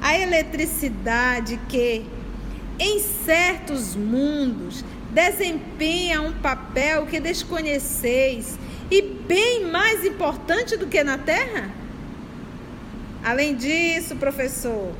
a 0.00 0.18
eletricidade 0.18 1.58
que, 1.68 2.04
em 2.78 3.00
certos 3.00 3.94
mundos 3.94 4.84
desempenha 5.10 6.20
um 6.20 6.32
papel 6.32 7.06
que 7.06 7.20
desconheceis 7.20 8.58
e 8.90 9.00
bem 9.00 9.64
mais 9.70 10.04
importante 10.04 10.76
do 10.76 10.88
que 10.88 11.04
na 11.04 11.16
Terra? 11.16 11.70
Além 13.22 13.54
disso, 13.54 14.16
professor, 14.16 14.92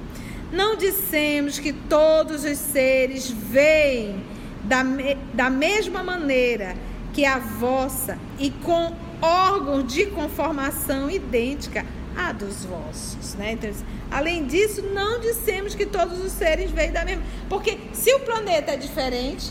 não 0.52 0.76
dissemos 0.76 1.58
que 1.58 1.72
todos 1.72 2.44
os 2.44 2.58
seres 2.58 3.28
veem 3.28 4.22
da, 4.64 4.82
me, 4.82 5.14
da 5.32 5.50
mesma 5.50 6.02
maneira 6.02 6.76
que 7.12 7.24
a 7.24 7.38
vossa 7.38 8.18
e 8.38 8.50
com 8.50 8.94
órgãos 9.22 9.92
de 9.92 10.06
conformação 10.06 11.10
idêntica 11.10 11.86
à 12.16 12.32
dos 12.32 12.64
vossos, 12.64 13.34
né? 13.34 13.52
Então, 13.52 13.70
Além 14.14 14.46
disso, 14.46 14.80
não 14.80 15.18
dissemos 15.18 15.74
que 15.74 15.84
todos 15.84 16.24
os 16.24 16.30
seres 16.30 16.70
vêm 16.70 16.92
da 16.92 17.04
mesma. 17.04 17.24
Porque 17.48 17.80
se 17.92 18.14
o 18.14 18.20
planeta 18.20 18.70
é 18.70 18.76
diferente, 18.76 19.50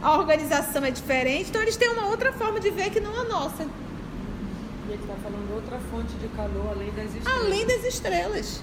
a 0.00 0.16
organização 0.16 0.84
é 0.84 0.92
diferente, 0.92 1.50
então 1.50 1.60
eles 1.60 1.76
têm 1.76 1.88
uma 1.88 2.06
outra 2.06 2.32
forma 2.32 2.60
de 2.60 2.70
ver 2.70 2.90
que 2.90 3.00
não 3.00 3.12
a 3.12 3.24
nossa. 3.24 3.64
E 3.64 4.92
ele 4.92 5.02
está 5.02 5.14
falando 5.14 5.52
outra 5.52 5.80
fonte 5.90 6.12
de 6.14 6.28
calor 6.28 6.76
além 6.76 6.92
das 6.92 7.12
estrelas. 7.12 7.42
Além 7.44 7.66
das 7.66 7.84
estrelas. 7.84 8.62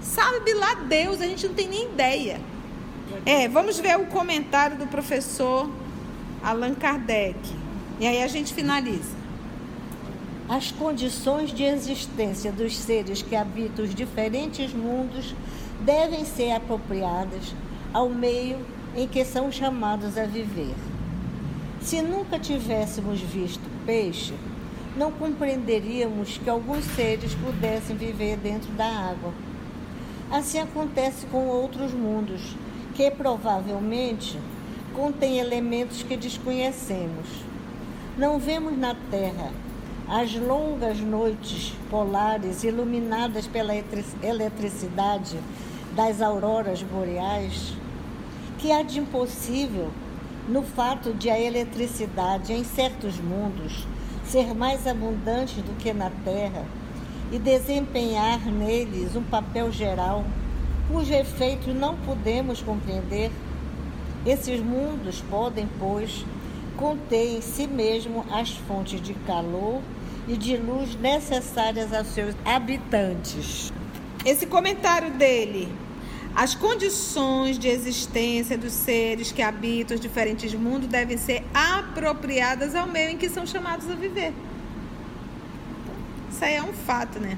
Sabe 0.00 0.54
lá 0.54 0.74
Deus, 0.74 1.20
a 1.20 1.26
gente 1.26 1.48
não 1.48 1.54
tem 1.54 1.66
nem 1.66 1.86
ideia. 1.86 2.40
É, 3.24 3.48
vamos 3.48 3.78
ver 3.78 3.98
o 3.98 4.06
comentário 4.06 4.76
do 4.76 4.86
professor 4.86 5.68
Allan 6.42 6.74
Kardec. 6.74 7.38
E 8.00 8.06
aí 8.06 8.22
a 8.22 8.26
gente 8.26 8.52
finaliza. 8.52 9.22
As 10.48 10.72
condições 10.72 11.52
de 11.52 11.62
existência 11.62 12.50
dos 12.50 12.76
seres 12.76 13.22
que 13.22 13.36
habitam 13.36 13.84
os 13.84 13.94
diferentes 13.94 14.72
mundos 14.72 15.34
devem 15.80 16.24
ser 16.24 16.52
apropriadas 16.52 17.54
ao 17.92 18.08
meio 18.08 18.58
em 18.96 19.06
que 19.06 19.24
são 19.24 19.50
chamados 19.50 20.18
a 20.18 20.24
viver. 20.24 20.74
Se 21.80 22.02
nunca 22.02 22.38
tivéssemos 22.38 23.20
visto 23.20 23.62
peixe, 23.86 24.34
não 24.96 25.10
compreenderíamos 25.10 26.38
que 26.38 26.50
alguns 26.50 26.84
seres 26.84 27.34
pudessem 27.34 27.96
viver 27.96 28.36
dentro 28.36 28.70
da 28.72 28.86
água. 28.86 29.32
Assim 30.30 30.58
acontece 30.58 31.26
com 31.26 31.46
outros 31.46 31.92
mundos, 31.92 32.56
que 32.94 33.10
provavelmente 33.10 34.38
contêm 34.94 35.38
elementos 35.38 36.02
que 36.02 36.16
desconhecemos. 36.16 37.26
Não 38.16 38.38
vemos 38.38 38.76
na 38.76 38.94
Terra 39.10 39.50
as 40.08 40.34
longas 40.34 41.00
noites 41.00 41.72
polares 41.88 42.64
iluminadas 42.64 43.46
pela 43.46 43.72
eletricidade 44.22 45.38
das 45.94 46.20
auroras 46.20 46.82
boreais, 46.82 47.74
que 48.58 48.70
há 48.70 48.82
de 48.82 49.00
impossível 49.00 49.90
no 50.48 50.62
fato 50.62 51.14
de 51.14 51.30
a 51.30 51.40
eletricidade 51.40 52.52
em 52.52 52.64
certos 52.64 53.18
mundos 53.18 53.86
ser 54.24 54.54
mais 54.54 54.86
abundante 54.86 55.60
do 55.60 55.76
que 55.78 55.92
na 55.92 56.10
Terra 56.24 56.64
e 57.30 57.38
desempenhar 57.38 58.40
neles 58.46 59.16
um 59.16 59.22
papel 59.22 59.70
geral 59.72 60.24
cujo 60.92 61.14
efeito 61.14 61.72
não 61.72 61.96
podemos 61.96 62.60
compreender. 62.60 63.32
Esses 64.26 64.60
mundos 64.60 65.24
podem, 65.28 65.66
pois, 65.78 66.24
conter 66.76 67.38
em 67.38 67.40
si 67.40 67.66
mesmo 67.66 68.24
as 68.30 68.50
fontes 68.50 69.00
de 69.00 69.14
calor 69.14 69.80
e 70.28 70.36
de 70.36 70.56
luz 70.56 70.94
necessárias 70.94 71.92
aos 71.92 72.08
seus 72.08 72.34
habitantes. 72.44 73.72
Esse 74.24 74.46
comentário 74.46 75.10
dele, 75.12 75.68
as 76.34 76.54
condições 76.54 77.58
de 77.58 77.68
existência 77.68 78.56
dos 78.56 78.72
seres 78.72 79.32
que 79.32 79.42
habitam 79.42 79.94
os 79.94 80.00
diferentes 80.00 80.54
mundos 80.54 80.88
devem 80.88 81.16
ser 81.16 81.42
apropriadas 81.52 82.74
ao 82.74 82.86
meio 82.86 83.10
em 83.10 83.16
que 83.16 83.28
são 83.28 83.46
chamados 83.46 83.90
a 83.90 83.94
viver. 83.94 84.32
Isso 86.30 86.44
aí 86.44 86.54
é 86.54 86.62
um 86.62 86.72
fato, 86.72 87.18
né? 87.18 87.36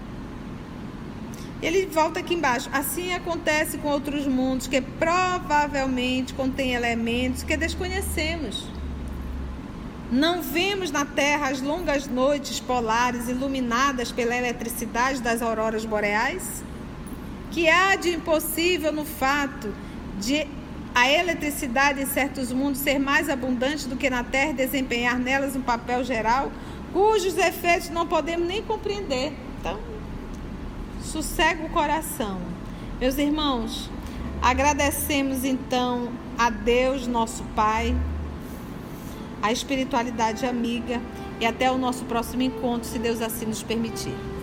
Ele 1.64 1.87
volta 1.87 2.20
aqui 2.20 2.35
embaixo. 2.35 2.68
Assim 2.70 3.14
acontece 3.14 3.79
com 3.79 3.88
outros 3.88 4.27
mundos 4.27 4.66
que 4.66 4.83
provavelmente 4.83 6.35
contêm 6.35 6.74
elementos 6.74 7.42
que 7.42 7.57
desconhecemos. 7.57 8.68
Não 10.12 10.42
vemos 10.42 10.90
na 10.90 11.07
Terra 11.07 11.48
as 11.48 11.62
longas 11.62 12.07
noites 12.07 12.61
polares 12.61 13.31
iluminadas 13.31 14.12
pela 14.12 14.37
eletricidade 14.37 15.22
das 15.22 15.40
auroras 15.40 15.87
boreais? 15.87 16.62
Que 17.50 17.66
há 17.66 17.96
de 17.96 18.11
impossível 18.11 18.92
no 18.92 19.07
fato 19.07 19.74
de 20.20 20.46
a 20.94 21.11
eletricidade 21.11 22.03
em 22.03 22.07
certos 22.07 22.53
mundos 22.53 22.83
ser 22.83 22.98
mais 22.98 23.31
abundante 23.31 23.88
do 23.88 23.96
que 23.96 24.11
na 24.11 24.22
Terra 24.22 24.50
e 24.50 24.55
desempenhar 24.55 25.18
nelas 25.18 25.57
um 25.57 25.62
papel 25.62 26.05
geral, 26.05 26.53
cujos 26.92 27.38
efeitos 27.38 27.88
não 27.88 28.07
podemos 28.07 28.46
nem 28.46 28.62
compreender. 28.62 29.33
Então, 29.59 29.93
sossega 31.14 31.64
o 31.64 31.70
coração. 31.70 32.40
Meus 32.98 33.18
irmãos, 33.18 33.88
agradecemos 34.42 35.44
então 35.44 36.09
a 36.37 36.50
Deus, 36.50 37.07
nosso 37.07 37.44
Pai, 37.55 37.94
a 39.40 39.53
espiritualidade 39.53 40.44
amiga 40.44 41.00
e 41.40 41.46
até 41.46 41.70
o 41.70 41.79
nosso 41.79 42.05
próximo 42.07 42.42
encontro, 42.42 42.88
se 42.88 42.98
Deus 42.98 43.22
assim 43.22 43.46
nos 43.46 43.62
permitir. 43.62 44.33